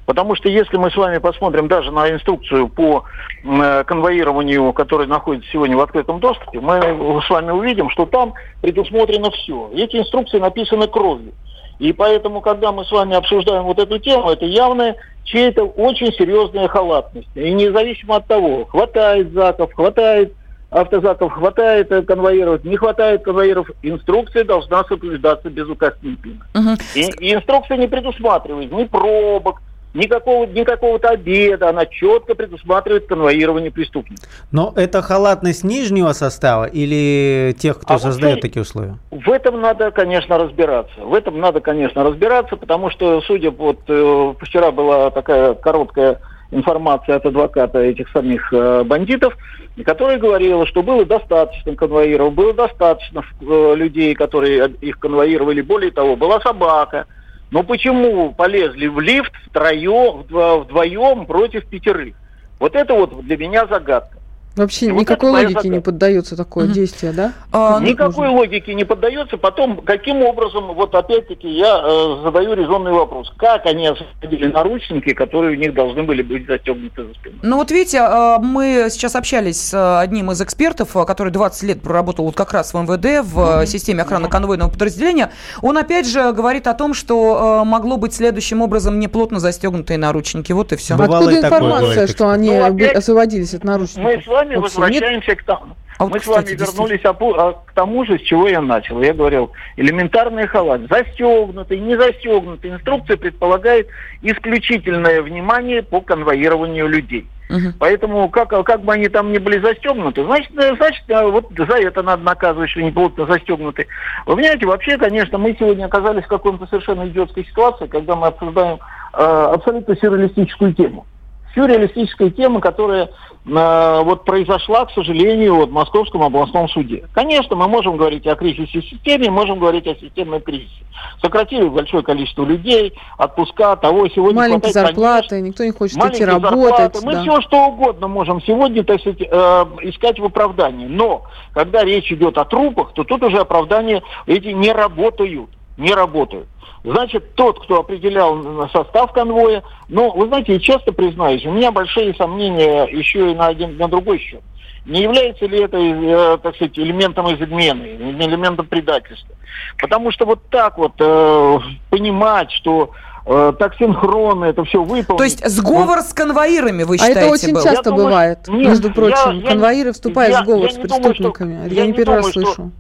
Потому 0.06 0.36
что 0.36 0.49
если 0.49 0.78
мы 0.78 0.89
с 0.89 0.97
вами 0.97 1.19
посмотрим 1.19 1.67
даже 1.67 1.91
на 1.91 2.10
инструкцию 2.10 2.67
по 2.67 3.04
э, 3.43 3.84
конвоированию, 3.84 4.73
которая 4.73 5.08
находится 5.08 5.52
сегодня 5.52 5.78
в 5.78 5.82
открытом 5.82 6.19
доступе, 6.19 6.60
мы 6.60 7.21
с 7.21 7.30
вами 7.30 7.52
увидим, 7.52 7.91
что 7.91 8.08
там 8.08 8.34
предусмотрено 8.62 9.30
все. 9.30 9.69
Эти 9.71 9.97
инструкции 9.97 10.39
написаны 10.39 10.88
кровью. 10.88 11.34
И 11.80 11.94
поэтому, 11.94 12.42
когда 12.42 12.72
мы 12.72 12.86
с 12.86 12.92
вами 12.92 13.15
обсуждаем 13.15 13.63
вот 13.63 13.80
эту 13.80 14.00
тему, 14.00 14.30
это 14.30 14.46
явная 14.46 14.96
чья-то 15.24 15.63
очень 15.63 16.12
серьезная 16.13 16.68
халатность. 16.68 17.30
И 17.36 17.52
независимо 17.52 18.18
от 18.18 18.28
того, 18.28 18.65
хватает 18.65 19.32
заков, 19.32 19.74
хватает 19.74 20.34
автозаков, 20.70 21.34
хватает 21.34 21.92
э, 21.92 22.02
конвоиров, 22.04 22.63
не 22.63 22.78
хватает 22.78 23.24
конвоиров, 23.24 23.70
инструкция 23.82 24.44
должна 24.44 24.84
соблюдаться 24.84 25.50
безукоснительно. 25.50 26.46
Мгм. 26.54 26.78
И, 26.96 27.10
и 27.20 27.34
инструкция 27.34 27.78
не 27.78 27.88
предусматривает 27.88 28.72
ни 28.72 28.84
пробок, 28.84 29.62
никакого, 29.93 30.45
ни 30.45 30.63
какого-то 30.63 31.10
обеда. 31.10 31.69
Она 31.69 31.86
четко 31.86 32.36
предусматривает 32.36 33.08
конвоирование 33.08 33.71
преступников. 33.71 34.25
Но 34.52 34.73
это 34.75 35.02
халатность 35.02 35.63
нижнего 35.63 36.13
состава 36.13 36.65
или 36.65 37.56
тех, 37.58 37.80
кто 37.80 37.93
А 37.93 37.97
вот 37.97 38.02
создает 38.02 38.36
смотри, 38.36 38.49
такие 38.49 38.62
условия? 38.62 38.97
В 39.12 39.30
этом 39.32 39.62
надо, 39.62 39.91
конечно, 39.91 40.38
разбираться. 40.38 40.99
В 41.02 41.13
этом 41.13 41.39
надо, 41.39 41.60
конечно, 41.62 42.04
разбираться, 42.04 42.56
потому 42.56 42.89
что, 42.89 43.21
судя 43.21 43.52
по... 43.52 43.69
Вот, 43.69 43.82
э, 43.88 44.34
вчера 44.41 44.71
была 44.71 45.12
такая 45.12 45.54
короткая 45.54 46.19
информация 46.52 47.17
от 47.17 47.25
адвоката 47.25 47.80
этих 47.80 48.10
самих 48.10 48.52
э, 48.52 48.84
бандитов, 48.84 49.38
которая 49.86 50.17
говорила, 50.17 50.65
что 50.65 50.82
было 50.82 51.06
достаточно 51.06 51.75
конвоиров, 51.75 52.34
было 52.34 52.54
достаточно 52.54 53.23
э, 53.41 53.73
людей, 53.75 54.15
которые 54.15 54.71
их 54.82 54.99
конвоировали. 54.99 55.62
Более 55.62 55.91
того, 55.91 56.15
была 56.15 56.41
собака. 56.41 57.06
Но 57.51 57.63
почему 57.63 58.31
полезли 58.31 58.88
в 58.88 58.99
лифт 58.99 59.33
втроем, 59.47 60.21
вдво- 60.21 60.63
вдвоем 60.63 61.25
против 61.25 61.65
пятерых? 61.65 62.15
Вот 62.59 62.75
это 62.75 62.93
вот 62.93 63.21
для 63.23 63.38
меня 63.38 63.65
загадка. 63.65 64.18
Вообще 64.60 64.88
И 64.88 64.91
вот 64.91 65.00
никакой 65.02 65.32
логике 65.32 65.69
не 65.69 65.80
поддается 65.80 66.36
такое 66.36 66.65
Мгм. 66.65 66.74
действие, 66.74 67.12
да? 67.13 67.34
А, 67.52 67.80
ну, 67.80 67.88
Никакой 67.88 68.28
логике 68.28 68.74
не 68.74 68.84
поддается. 68.84 69.38
Потом, 69.38 69.78
каким 69.78 70.22
образом, 70.22 70.74
вот 70.74 70.93
опять-таки, 70.93 71.48
я 71.50 71.82
э, 71.84 72.22
задаю 72.24 72.54
резонный 72.54 72.91
вопрос. 72.91 73.32
Как 73.38 73.65
они 73.65 73.88
освободили 73.88 74.48
наручники, 74.48 75.13
которые 75.13 75.56
у 75.58 75.60
них 75.60 75.74
должны 75.74 76.04
были 76.04 76.22
быть 76.22 76.45
застегнуты 76.45 77.06
за 77.08 77.13
спиной? 77.13 77.39
Ну 77.41 77.56
вот 77.58 77.72
видите, 77.72 77.98
э, 78.00 78.38
мы 78.39 78.88
сейчас 78.89 79.15
общались 79.15 79.69
с 79.69 79.74
э, 79.74 80.00
одним 80.00 80.32
из 80.32 80.41
экспертов, 80.41 80.95
э, 80.98 81.06
который 81.06 81.32
20 81.32 81.63
лет 81.63 81.82
проработал 81.82 82.26
вот 82.26 82.36
как 82.36 82.52
раз 82.54 82.74
в 82.74 82.78
МВД, 82.78 83.26
в 83.26 83.62
э, 83.63 83.65
системе 83.65 84.02
охраны 84.04 84.28
конвойного 84.28 84.69
подразделения. 84.69 85.32
Он 85.62 85.78
опять 85.78 86.08
же 86.08 86.32
говорит 86.34 86.67
о 86.67 86.74
том, 86.74 86.93
что 86.93 87.62
э, 87.62 87.65
могло 87.65 87.98
быть 87.98 88.13
следующим 88.13 88.62
образом 88.62 89.00
неплотно 89.00 89.39
застегнутые 89.39 89.98
наручники. 89.98 90.52
Вот 90.52 90.74
и 90.74 90.76
все. 90.76 90.95
Бывало 90.95 91.17
Откуда 91.19 91.38
и 91.38 91.41
такое, 91.41 91.60
информация, 91.60 91.93
говорит 91.95 92.10
что 92.15 92.30
они 92.30 92.50
Ну, 92.52 92.65
опять- 92.65 92.95
освободились 92.95 93.54
от 93.54 93.63
наручников? 93.63 94.04
Мы 94.04 94.22
с 94.22 94.28
вами 94.28 94.48
Вообще 94.57 94.79
возвращаемся 94.79 95.35
к 95.35 95.43
тому. 95.43 95.75
А 95.97 96.05
вот, 96.05 96.13
Мы 96.13 96.19
кстати, 96.19 96.55
с 96.55 96.59
вами 96.62 96.71
вернулись 96.71 97.01
опу- 97.03 97.35
а, 97.38 97.53
к 97.65 97.73
тому 97.73 98.05
же, 98.05 98.17
с 98.17 98.21
чего 98.21 98.47
я 98.47 98.62
начал. 98.62 99.01
Я 99.01 99.13
говорил, 99.13 99.51
элементарный 99.75 100.47
халат. 100.47 100.81
Застегнутый, 100.89 101.77
не 101.79 101.97
застегнутый. 101.97 102.71
Инструкция 102.71 103.17
предполагает 103.17 103.89
исключительное 104.21 105.21
внимание 105.21 105.83
по 105.83 105.99
конвоированию 105.99 106.88
людей. 106.88 107.27
Мгм. 107.49 107.73
Поэтому, 107.79 108.29
как, 108.29 108.49
как 108.49 108.81
бы 108.81 108.93
они 108.93 109.09
там 109.09 109.33
ни 109.33 109.39
были 109.39 109.59
застегнуты, 109.59 110.23
значит, 110.23 110.51
э, 110.55 110.75
значит, 110.77 111.03
э, 111.09 111.25
вот 111.25 111.47
за 111.57 111.77
это 111.79 112.03
надо 112.03 112.23
наказывать, 112.23 112.69
что 112.69 112.79
они 112.79 112.91
плотно 112.91 113.25
застегнуты. 113.25 113.88
Вы 114.25 114.35
понимаете, 114.35 114.67
вообще, 114.67 114.97
конечно, 114.97 115.38
мы 115.39 115.55
сегодня 115.59 115.85
оказались 115.85 116.23
в 116.25 116.27
какой-то 116.27 116.67
совершенно 116.67 117.07
идиотской 117.07 117.43
ситуации, 117.45 117.88
когда 117.88 118.15
мы 118.15 118.27
обсуждаем 118.27 118.79
э, 119.13 119.51
абсолютно 119.53 119.95
сюрреалистическую 119.95 120.75
тему. 120.75 121.07
Сюрреалистическая 121.55 122.29
тема, 122.29 122.62
которая 122.62 123.05
э, 123.45 124.01
вот 124.03 124.25
произошла, 124.25 124.85
к 124.85 124.91
сожалению, 124.91 125.55
вот 125.55 125.69
в 125.69 125.73
Московском 125.73 126.21
областном 126.21 126.69
суде. 126.69 127.05
Конечно, 127.13 127.55
мы 127.55 127.67
можем 127.67 127.97
говорить 127.97 128.27
о 128.27 128.35
кризисе 128.35 128.81
в 128.81 128.85
системе, 128.85 129.29
можем 129.29 129.59
говорить 129.59 129.88
о 129.88 129.95
системном 129.95 130.41
кризисе. 130.41 130.83
Сократили 131.21 131.67
большое 131.67 132.03
количество 132.03 132.43
людей, 132.43 132.93
отпуска, 133.17 133.75
того, 133.77 134.07
сегодня 134.09 134.41
Маленькие 134.41 134.71
хватает, 134.71 134.88
зарплаты, 134.88 135.41
никто 135.41 135.63
не 135.63 135.71
хочет 135.71 135.97
идти 135.97 136.23
работать. 136.23 136.51
зарплаты. 136.51 137.05
Мы 137.05 137.13
да. 137.13 137.21
все 137.21 137.41
что 137.41 137.67
угодно 137.67 138.07
можем 138.07 138.41
сегодня, 138.41 138.83
так 138.83 138.99
сказать, 138.99 139.21
э, 139.21 139.65
искать 139.83 140.19
в 140.19 140.25
оправдании. 140.25 140.88
Но 140.88 141.23
когда 141.53 141.83
речь 141.83 142.12
идет 142.12 142.38
о 142.38 142.45
трупах, 142.45 142.93
то 142.93 143.03
тут 143.03 143.23
уже 143.23 143.38
оправдания 143.38 144.03
эти 144.27 144.47
не 144.47 144.71
работают. 144.71 145.49
Не 145.77 145.93
работают. 145.93 146.47
Значит, 146.84 147.36
тот, 147.36 147.62
кто 147.63 147.80
определял 147.82 148.70
состав 148.72 149.12
конвоя, 149.12 149.63
ну, 149.89 150.12
вы 150.15 150.28
знаете, 150.28 150.54
я 150.54 150.60
честно 150.60 150.94
признаюсь, 150.94 151.46
у 151.46 151.52
меня 151.52 151.72
большие 151.72 152.13
сомнения 152.15 152.84
еще 152.86 153.32
и 153.32 153.36
на, 153.36 153.48
один, 153.48 153.78
на 153.78 153.88
другой 153.89 154.20
счет. 154.20 154.42
Не 154.86 155.02
является 155.04 155.46
ли 155.46 155.60
это, 155.62 155.78
э, 155.78 156.38
так 156.42 156.56
сказать, 156.56 156.80
элементом 156.80 157.28
измены, 157.36 157.84
элементом 158.18 158.65
предательства? 158.65 159.36
Потому 159.78 160.12
что 160.12 160.26
вот 160.26 160.39
так 160.50 160.78
вот 160.78 160.94
э, 161.00 161.58
понимать, 161.89 162.50
что 162.52 162.92
э, 163.26 163.54
так 163.60 163.76
синхронно 163.76 164.46
это 164.46 164.63
все 164.63 164.82
выполнить... 164.82 165.18
То 165.18 165.24
есть 165.26 165.46
сговор 165.48 166.00
с 166.00 166.13
конвоирами, 166.13 166.84
вы 166.84 166.96
А 166.96 166.98
считаете, 166.98 167.20
это 167.20 167.30
очень 167.30 167.54
был? 167.54 167.62
часто 167.63 167.76
Я 167.78 167.82
думаю, 167.84 168.06
бывает, 168.06 168.39
нет, 168.48 168.68
между 168.70 168.92
прочим. 168.94 169.39
я- 169.42 169.50
Конвоиры 169.50 169.92
вступают 169.92 170.32
я- 170.34 170.42
в 170.42 170.44
сговор 170.46 170.65
я 170.65 170.72
с 170.72 170.78
не 170.78 170.84
думаю, 170.86 171.00
что- 171.02 171.10
преступниками. 171.10 171.54
я 171.70 171.82
я 171.82 171.86
не 171.88 171.94
первый 171.94 172.15
раз 172.15 172.32
думаю, 172.32 172.32
что- 172.32 172.42
слышу. 172.56 172.72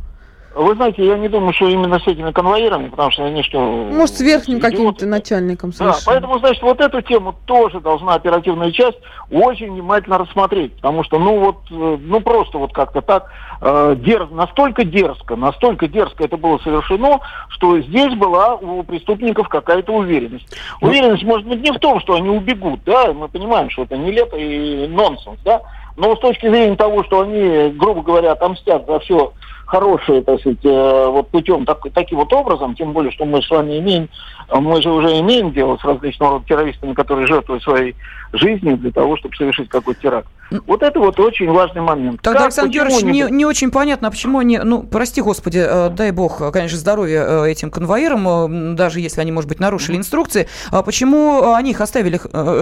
Вы 0.59 0.75
знаете, 0.75 1.05
я 1.05 1.17
не 1.17 1.29
думаю, 1.29 1.53
что 1.53 1.69
именно 1.69 1.99
с 1.99 2.05
этими 2.05 2.31
конвоирами, 2.31 2.89
потому 2.89 3.11
что 3.11 3.23
они 3.23 3.43
что... 3.43 3.59
Может, 3.61 4.17
с 4.17 4.19
верхним 4.19 4.59
каким-то 4.59 5.05
да. 5.05 5.11
начальником 5.11 5.69
Да, 5.69 5.77
совершенно. 5.77 6.03
поэтому, 6.05 6.39
значит, 6.39 6.61
вот 6.63 6.81
эту 6.81 7.01
тему 7.01 7.33
тоже 7.45 7.79
должна 7.79 8.15
оперативная 8.15 8.69
часть 8.73 8.97
очень 9.31 9.71
внимательно 9.71 10.17
рассмотреть, 10.17 10.75
потому 10.75 11.05
что, 11.05 11.17
ну 11.17 11.39
вот, 11.39 11.55
э, 11.71 11.97
ну 12.01 12.19
просто 12.19 12.57
вот 12.57 12.73
как-то 12.73 13.01
так, 13.01 13.31
э, 13.61 13.95
дерз- 13.99 14.33
настолько 14.35 14.83
дерзко, 14.83 15.37
настолько 15.37 15.87
дерзко 15.87 16.25
это 16.25 16.35
было 16.35 16.57
совершено, 16.57 17.21
что 17.51 17.79
здесь 17.79 18.13
была 18.15 18.55
у 18.55 18.83
преступников 18.83 19.47
какая-то 19.47 19.93
уверенность. 19.93 20.53
Ну- 20.81 20.89
Уверенность 20.89 21.23
может 21.23 21.47
быть 21.47 21.61
не 21.61 21.71
в 21.71 21.79
том, 21.79 22.01
что 22.01 22.15
они 22.15 22.27
убегут, 22.29 22.81
да, 22.85 23.13
мы 23.13 23.29
понимаем, 23.29 23.69
что 23.69 23.83
это 23.83 23.95
нелепо 23.95 24.35
и 24.35 24.87
нонсенс, 24.87 25.39
да, 25.45 25.61
но 25.95 26.17
с 26.17 26.19
точки 26.19 26.49
зрения 26.49 26.75
того, 26.75 27.05
что 27.05 27.21
они, 27.21 27.69
грубо 27.77 28.01
говоря, 28.01 28.33
отомстят 28.33 28.85
за 28.87 28.99
все 28.99 29.31
хорошее, 29.69 30.23
так 30.23 30.39
сказать, 30.39 30.65
э, 30.65 31.07
вот 31.07 31.29
путем 31.29 31.63
так, 31.63 31.79
таким 31.93 32.17
вот 32.17 32.33
образом, 32.33 32.73
тем 32.73 32.91
более, 32.91 33.11
что 33.11 33.25
мы 33.25 33.41
с 33.41 33.49
вами 33.49 33.77
имеем, 33.77 34.09
мы 34.51 34.81
же 34.81 34.89
уже 34.89 35.19
имеем 35.19 35.53
дело 35.53 35.77
с 35.77 35.85
различного 35.85 36.33
рода 36.33 36.45
террористами, 36.47 36.93
которые 36.93 37.27
жертвуют 37.27 37.61
своей 37.61 37.95
жизнью 38.33 38.77
для 38.77 38.91
того, 38.91 39.15
чтобы 39.17 39.35
совершить 39.35 39.69
какой-то 39.69 40.01
теракт. 40.01 40.27
Вот 40.65 40.81
это 40.81 40.99
вот 40.99 41.19
очень 41.19 41.51
важный 41.51 41.81
момент. 41.81 42.19
Тогда, 42.23 42.39
как, 42.39 42.45
Александр 42.47 42.71
Георгиевич, 42.73 43.03
не, 43.03 43.27
не 43.29 43.45
очень 43.45 43.69
понятно, 43.69 44.07
а 44.07 44.11
почему 44.11 44.39
они, 44.39 44.57
ну, 44.57 44.81
прости 44.81 45.21
господи, 45.21 45.59
э, 45.63 45.89
дай 45.91 46.09
бог, 46.11 46.51
конечно, 46.51 46.77
здоровья 46.77 47.23
э, 47.23 47.51
этим 47.51 47.69
конвоирам, 47.69 48.75
даже 48.75 48.99
если 48.99 49.21
они, 49.21 49.31
может 49.31 49.47
быть, 49.47 49.59
нарушили 49.59 49.97
инструкции, 49.97 50.47
а 50.71 50.81
почему 50.81 51.53
они 51.53 51.71
их 51.71 51.81
оставили 51.81 52.19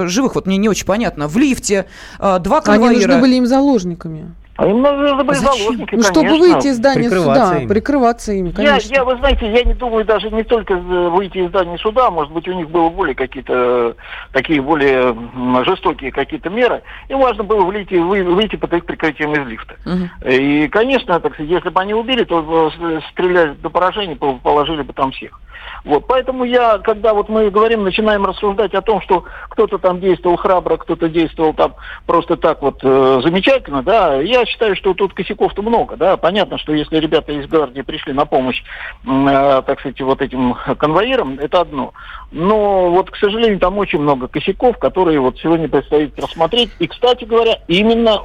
живых, 0.07 0.35
вот 0.35 0.45
мне 0.45 0.57
не 0.57 0.67
очень 0.67 0.85
понятно, 0.85 1.29
в 1.29 1.37
лифте, 1.37 1.85
два 2.19 2.59
конвоира. 2.59 2.89
Они 2.89 3.05
нужны 3.05 3.21
были 3.21 3.35
им 3.35 3.45
заложниками. 3.45 4.33
А 4.57 4.65
им 4.65 4.81
нужны 4.81 5.23
были 5.23 5.37
заложники, 5.37 5.95
Ну, 5.95 6.01
чтобы 6.01 6.37
выйти 6.39 6.67
из 6.67 6.77
здания 6.77 7.09
суда, 7.09 7.59
им. 7.59 7.67
прикрываться 7.69 8.31
им, 8.33 8.51
конечно. 8.51 8.89
Я, 8.89 8.97
я, 8.97 9.05
вы 9.05 9.15
знаете, 9.17 9.51
я 9.51 9.63
не 9.63 9.75
думаю 9.75 10.03
даже 10.03 10.31
не 10.31 10.43
только 10.43 10.75
выйти 10.75 11.37
из 11.37 11.49
здания 11.49 11.77
суда, 11.77 12.09
может 12.09 12.33
быть, 12.33 12.47
у 12.47 12.53
них 12.53 12.69
было 12.69 12.89
более 12.89 13.13
какие-то 13.13 13.95
такие 14.33 14.59
более 14.61 15.15
жестокие 15.63 16.11
какие-то 16.11 16.49
меры. 16.49 16.81
Им 17.09 17.19
важно 17.19 17.43
было 17.43 17.61
выйти, 17.65 17.95
выйти 17.95 18.55
под 18.55 18.73
их 18.73 18.85
прикрытием 18.85 19.33
из 19.33 19.47
лифта. 19.47 19.75
Угу. 19.85 20.29
И, 20.31 20.67
конечно, 20.69 21.19
так 21.19 21.33
сказать, 21.35 21.51
если 21.51 21.69
бы 21.69 21.79
они 21.79 21.93
убили, 21.93 22.23
то 22.23 22.71
э, 22.79 22.99
стреляли 23.11 23.53
до 23.61 23.69
поражения, 23.69 24.15
положили 24.15 24.81
бы 24.81 24.91
там 24.93 25.11
всех. 25.11 25.39
Вот, 25.83 26.07
поэтому 26.07 26.43
я, 26.43 26.79
когда 26.79 27.13
вот 27.13 27.29
мы 27.29 27.49
говорим, 27.49 27.83
начинаем 27.83 28.25
рассуждать 28.25 28.73
о 28.73 28.81
том, 28.81 29.01
что 29.01 29.23
кто-то 29.49 29.77
там 29.77 29.99
действовал 29.99 30.37
храбро, 30.37 30.77
кто-то 30.77 31.07
действовал 31.07 31.53
там 31.53 31.75
просто 32.05 32.35
так 32.37 32.61
вот 32.61 32.79
э, 32.83 33.21
замечательно, 33.23 33.83
да, 33.83 34.15
я 34.21 34.45
считаю, 34.47 34.75
что 34.75 34.93
тут 34.93 35.13
косяков-то 35.13 35.61
много, 35.61 35.95
да. 35.95 36.17
Понятно, 36.17 36.57
что 36.57 36.73
если 36.73 36.97
ребята 36.97 37.31
из 37.31 37.47
гвардии 37.47 37.81
пришли 37.81 38.13
на 38.13 38.25
помощь, 38.25 38.63
э, 39.05 39.61
так 39.65 39.79
сказать, 39.79 39.99
вот 40.01 40.21
этим 40.21 40.55
конвоирам, 40.77 41.37
это 41.39 41.61
одно. 41.61 41.93
Но 42.31 42.89
вот, 42.91 43.11
к 43.11 43.15
сожалению, 43.15 43.59
там 43.59 43.77
очень 43.77 43.99
много 43.99 44.27
косяков, 44.27 44.77
которые 44.77 45.19
вот 45.19 45.37
сегодня 45.39 45.69
предстоит 45.69 46.17
рассмотреть. 46.19 46.69
И, 46.79 46.87
кстати 46.87 47.23
говоря, 47.23 47.59
именно 47.67 48.17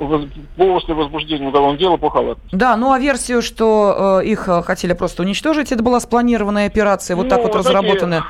после 0.57 0.95
возбуждения 0.95 1.49
уголовного 1.49 1.79
дела 1.79 1.97
по 1.97 2.11
халатности. 2.11 2.55
Да, 2.55 2.77
ну 2.77 2.93
а 2.93 2.99
версию, 2.99 3.43
что 3.43 4.21
э, 4.23 4.27
их 4.27 4.49
э, 4.49 4.63
хотели 4.63 4.93
просто 4.93 5.23
уничтожить, 5.23 5.73
это 5.73 5.83
была 5.83 6.01
спланированная 6.01 6.67
операция, 6.67 7.17
вот 7.17 7.25
ну, 7.25 7.29
так 7.29 7.43
вот 7.43 7.55
разработанная. 7.55 8.25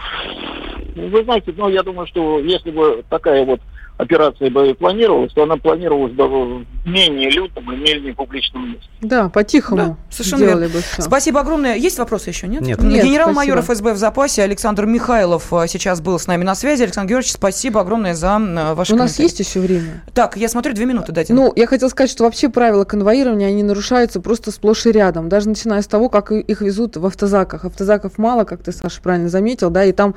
Вы 0.94 1.24
знаете, 1.24 1.54
ну, 1.56 1.68
я 1.68 1.82
думаю, 1.82 2.06
что 2.06 2.38
если 2.38 2.70
бы 2.70 3.02
такая 3.08 3.44
вот 3.44 3.60
операция 4.02 4.50
бы 4.50 4.74
планировалась, 4.74 5.32
то 5.32 5.42
она 5.42 5.56
планировалась 5.56 6.12
бы 6.12 6.26
в 6.28 6.64
менее 6.86 7.30
лютом 7.30 7.72
и 7.72 7.76
менее 7.76 8.14
публичном 8.14 8.72
месте. 8.72 8.88
Да, 9.00 9.28
по-тихому. 9.28 9.76
Да, 9.76 9.96
совершенно 10.10 10.44
верно. 10.44 10.68
Бы 10.68 10.80
все. 10.80 11.02
Спасибо 11.02 11.40
огромное. 11.40 11.76
Есть 11.76 11.98
вопросы 11.98 12.30
еще, 12.30 12.46
нет? 12.46 12.62
Нет. 12.62 12.82
нет 12.82 13.04
Генерал-майор 13.04 13.60
ФСБ 13.62 13.94
в 13.94 13.96
запасе 13.96 14.42
Александр 14.42 14.86
Михайлов 14.86 15.52
а, 15.52 15.66
сейчас 15.66 16.00
был 16.00 16.18
с 16.18 16.26
нами 16.26 16.44
на 16.44 16.54
связи. 16.54 16.82
Александр 16.82 17.10
Георгиевич, 17.10 17.32
спасибо 17.32 17.80
огромное 17.80 18.14
за 18.14 18.36
а, 18.36 18.74
ваш 18.74 18.90
У 18.90 18.96
нас 18.96 19.18
есть 19.18 19.40
еще 19.40 19.60
время? 19.60 20.02
Так, 20.14 20.36
я 20.36 20.48
смотрю, 20.48 20.74
две 20.74 20.84
минуты 20.84 21.12
дайте. 21.12 21.34
Ну, 21.34 21.52
я 21.56 21.66
хотела 21.66 21.88
сказать, 21.88 22.10
что 22.10 22.24
вообще 22.24 22.48
правила 22.48 22.84
конвоирования, 22.84 23.48
они 23.48 23.62
нарушаются 23.62 24.20
просто 24.20 24.50
сплошь 24.50 24.86
и 24.86 24.92
рядом. 24.92 25.28
Даже 25.28 25.48
начиная 25.48 25.82
с 25.82 25.86
того, 25.86 26.08
как 26.08 26.32
их 26.32 26.60
везут 26.60 26.96
в 26.96 27.06
автозаках. 27.06 27.64
Автозаков 27.64 28.18
мало, 28.18 28.44
как 28.44 28.62
ты, 28.62 28.72
Саша, 28.72 29.00
правильно 29.00 29.28
заметил, 29.28 29.70
да, 29.70 29.84
и 29.84 29.92
там 29.92 30.14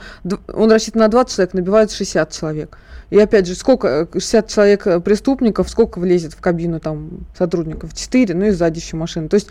он 0.54 0.72
рассчитан 0.72 1.02
на 1.02 1.08
20 1.08 1.36
человек, 1.36 1.54
набивают 1.54 1.92
60 1.92 2.32
человек. 2.32 2.78
И 3.12 3.20
опять 3.20 3.46
же, 3.46 3.56
сколько, 3.56 3.75
60 3.82 4.48
человек 4.48 4.88
э, 4.88 5.00
преступников, 5.00 5.70
сколько 5.70 6.00
влезет 6.00 6.34
в 6.34 6.42
кабину 6.42 6.80
там 6.80 7.26
сотрудников? 7.38 7.94
4, 7.94 8.34
ну 8.36 8.46
и 8.46 8.52
сзади 8.52 8.80
еще 8.80 8.96
машины. 8.96 9.28
То 9.28 9.36
есть 9.36 9.48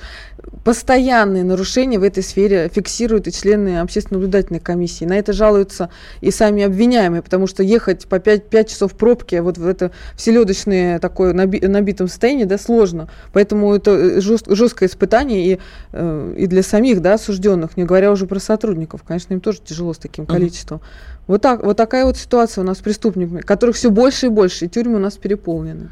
постоянные 0.64 1.44
нарушения 1.44 1.98
в 1.98 2.02
этой 2.02 2.22
сфере 2.22 2.70
фиксируют 2.72 3.26
и 3.26 3.32
члены 3.32 3.80
общественно-наблюдательной 3.80 4.60
комиссии. 4.60 5.04
На 5.04 5.18
это 5.18 5.32
жалуются 5.32 5.90
и 6.20 6.30
сами 6.30 6.62
обвиняемые, 6.62 7.22
потому 7.22 7.46
что 7.46 7.62
ехать 7.62 8.06
по 8.06 8.18
5, 8.18 8.48
5 8.48 8.68
часов 8.68 8.92
пробки 8.94 9.37
вот 9.37 9.58
в 9.58 9.66
это 9.66 9.90
в 10.14 10.20
селедочное 10.20 10.98
такое 10.98 11.32
наби, 11.32 11.60
набитом 11.60 12.08
состоянии, 12.08 12.44
да, 12.44 12.58
сложно. 12.58 13.08
Поэтому 13.32 13.74
это 13.74 13.90
э, 13.90 14.20
жест, 14.20 14.46
жесткое 14.48 14.88
испытание 14.88 15.52
и, 15.54 15.58
э, 15.92 16.34
и 16.38 16.46
для 16.46 16.62
самих, 16.62 17.00
да, 17.00 17.14
осужденных, 17.14 17.76
не 17.76 17.84
говоря 17.84 18.12
уже 18.12 18.26
про 18.26 18.38
сотрудников. 18.38 19.02
Конечно, 19.02 19.34
им 19.34 19.40
тоже 19.40 19.58
тяжело 19.64 19.92
с 19.92 19.98
таким 19.98 20.26
количеством. 20.26 20.78
Mm-hmm. 20.78 21.14
Вот, 21.26 21.40
так, 21.40 21.62
вот 21.62 21.76
такая 21.76 22.04
вот 22.04 22.16
ситуация 22.16 22.62
у 22.62 22.66
нас 22.66 22.78
с 22.78 22.80
преступниками, 22.82 23.40
которых 23.40 23.76
все 23.76 23.90
больше 23.90 24.03
и 24.26 24.28
больше, 24.28 24.66
и 24.66 24.68
тюрьмы 24.68 24.96
у 24.96 24.98
нас 24.98 25.16
переполнены. 25.16 25.90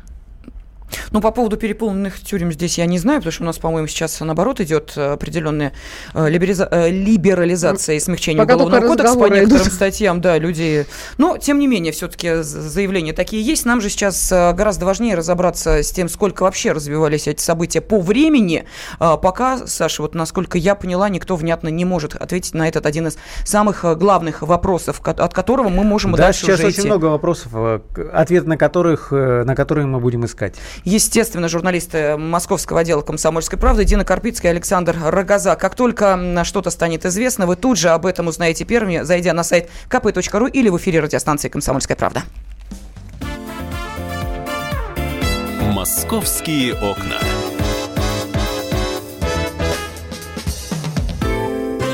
Ну, 1.13 1.21
по 1.21 1.31
поводу 1.31 1.59
переполненных 1.59 2.21
тюрем 2.21 2.51
здесь 2.53 2.79
я 2.79 2.87
не 2.87 2.99
знаю, 2.99 3.21
потому 3.21 3.33
что 3.33 3.43
у 3.43 3.47
нас, 3.47 3.59
по-моему, 3.59 3.87
сейчас, 3.87 4.19
наоборот, 4.21 4.61
идет 4.61 4.95
э, 4.97 5.13
определенная 5.13 5.73
э, 6.15 6.27
э, 6.27 6.91
либерализация 6.91 7.97
и 7.97 8.01
смягчение 8.01 8.43
Пока 8.43 8.55
уголовного 8.55 8.89
кодекса 8.89 9.19
по 9.19 9.27
некоторым 9.27 9.63
идут. 9.63 9.73
статьям. 9.75 10.21
Да, 10.23 10.39
люди... 10.39 10.87
Но, 11.19 11.37
тем 11.37 11.59
не 11.59 11.67
менее, 11.67 11.93
все-таки 11.93 12.43
заявления 12.43 13.13
такие 13.13 13.43
есть. 13.43 13.67
Нам 13.67 13.83
же 13.83 13.91
сейчас 13.91 14.31
гораздо 14.31 14.87
важнее 14.87 15.15
разобраться 15.15 15.83
с 15.83 15.91
тем, 15.93 16.09
сколько 16.09 16.45
вообще 16.45 16.73
развивались 16.73 17.29
эти 17.29 17.43
события 17.43 17.83
по 17.83 18.01
времени. 18.01 18.65
Пока, 18.99 19.67
Саша, 19.67 20.03
вот 20.03 20.15
насколько 20.15 20.57
я 20.57 20.75
поняла, 20.75 21.11
никто 21.11 21.37
внятно 21.37 21.69
не 21.69 21.85
может 21.85 22.15
ответить 22.15 22.55
на 22.55 22.69
этот 22.69 22.87
один 22.87 23.09
из 23.09 23.19
самых 23.45 23.85
главных 23.99 24.41
вопросов, 24.41 25.03
от 25.05 25.35
которого 25.35 25.69
мы 25.69 25.85
можем 25.85 26.13
да, 26.13 26.25
дальше 26.25 26.41
сейчас 26.41 26.59
уже 26.59 26.69
очень 26.69 26.81
идти. 26.81 26.87
много 26.87 27.07
вопросов, 27.07 27.53
ответ 28.13 28.47
на 28.47 28.57
которых, 28.57 29.13
на 29.13 29.55
которые 29.55 29.87
мы 29.87 30.01
будем 30.01 30.25
искать 30.25 30.55
естественно, 31.03 31.49
журналисты 31.49 32.17
московского 32.17 32.81
отдела 32.81 33.03
«Комсомольской 33.03 33.59
правды» 33.59 33.85
Дина 33.85 34.05
Карпицкая 34.05 34.53
и 34.53 34.55
Александр 34.55 34.97
Рогоза. 35.03 35.57
Как 35.57 35.75
только 35.75 36.45
что-то 36.45 36.71
станет 36.71 37.05
известно, 37.05 37.47
вы 37.47 37.57
тут 37.57 37.77
же 37.77 37.91
об 37.91 38.07
этом 38.07 38.29
узнаете 38.29 38.65
первыми, 38.65 39.03
зайдя 39.03 39.33
на 39.33 39.43
сайт 39.43 39.69
kp.ru 39.91 40.49
или 40.49 40.69
в 40.69 40.77
эфире 40.77 41.01
радиостанции 41.01 41.49
«Комсомольская 41.49 41.97
правда». 41.97 42.23
«Московские 45.73 46.75
окна». 46.75 47.19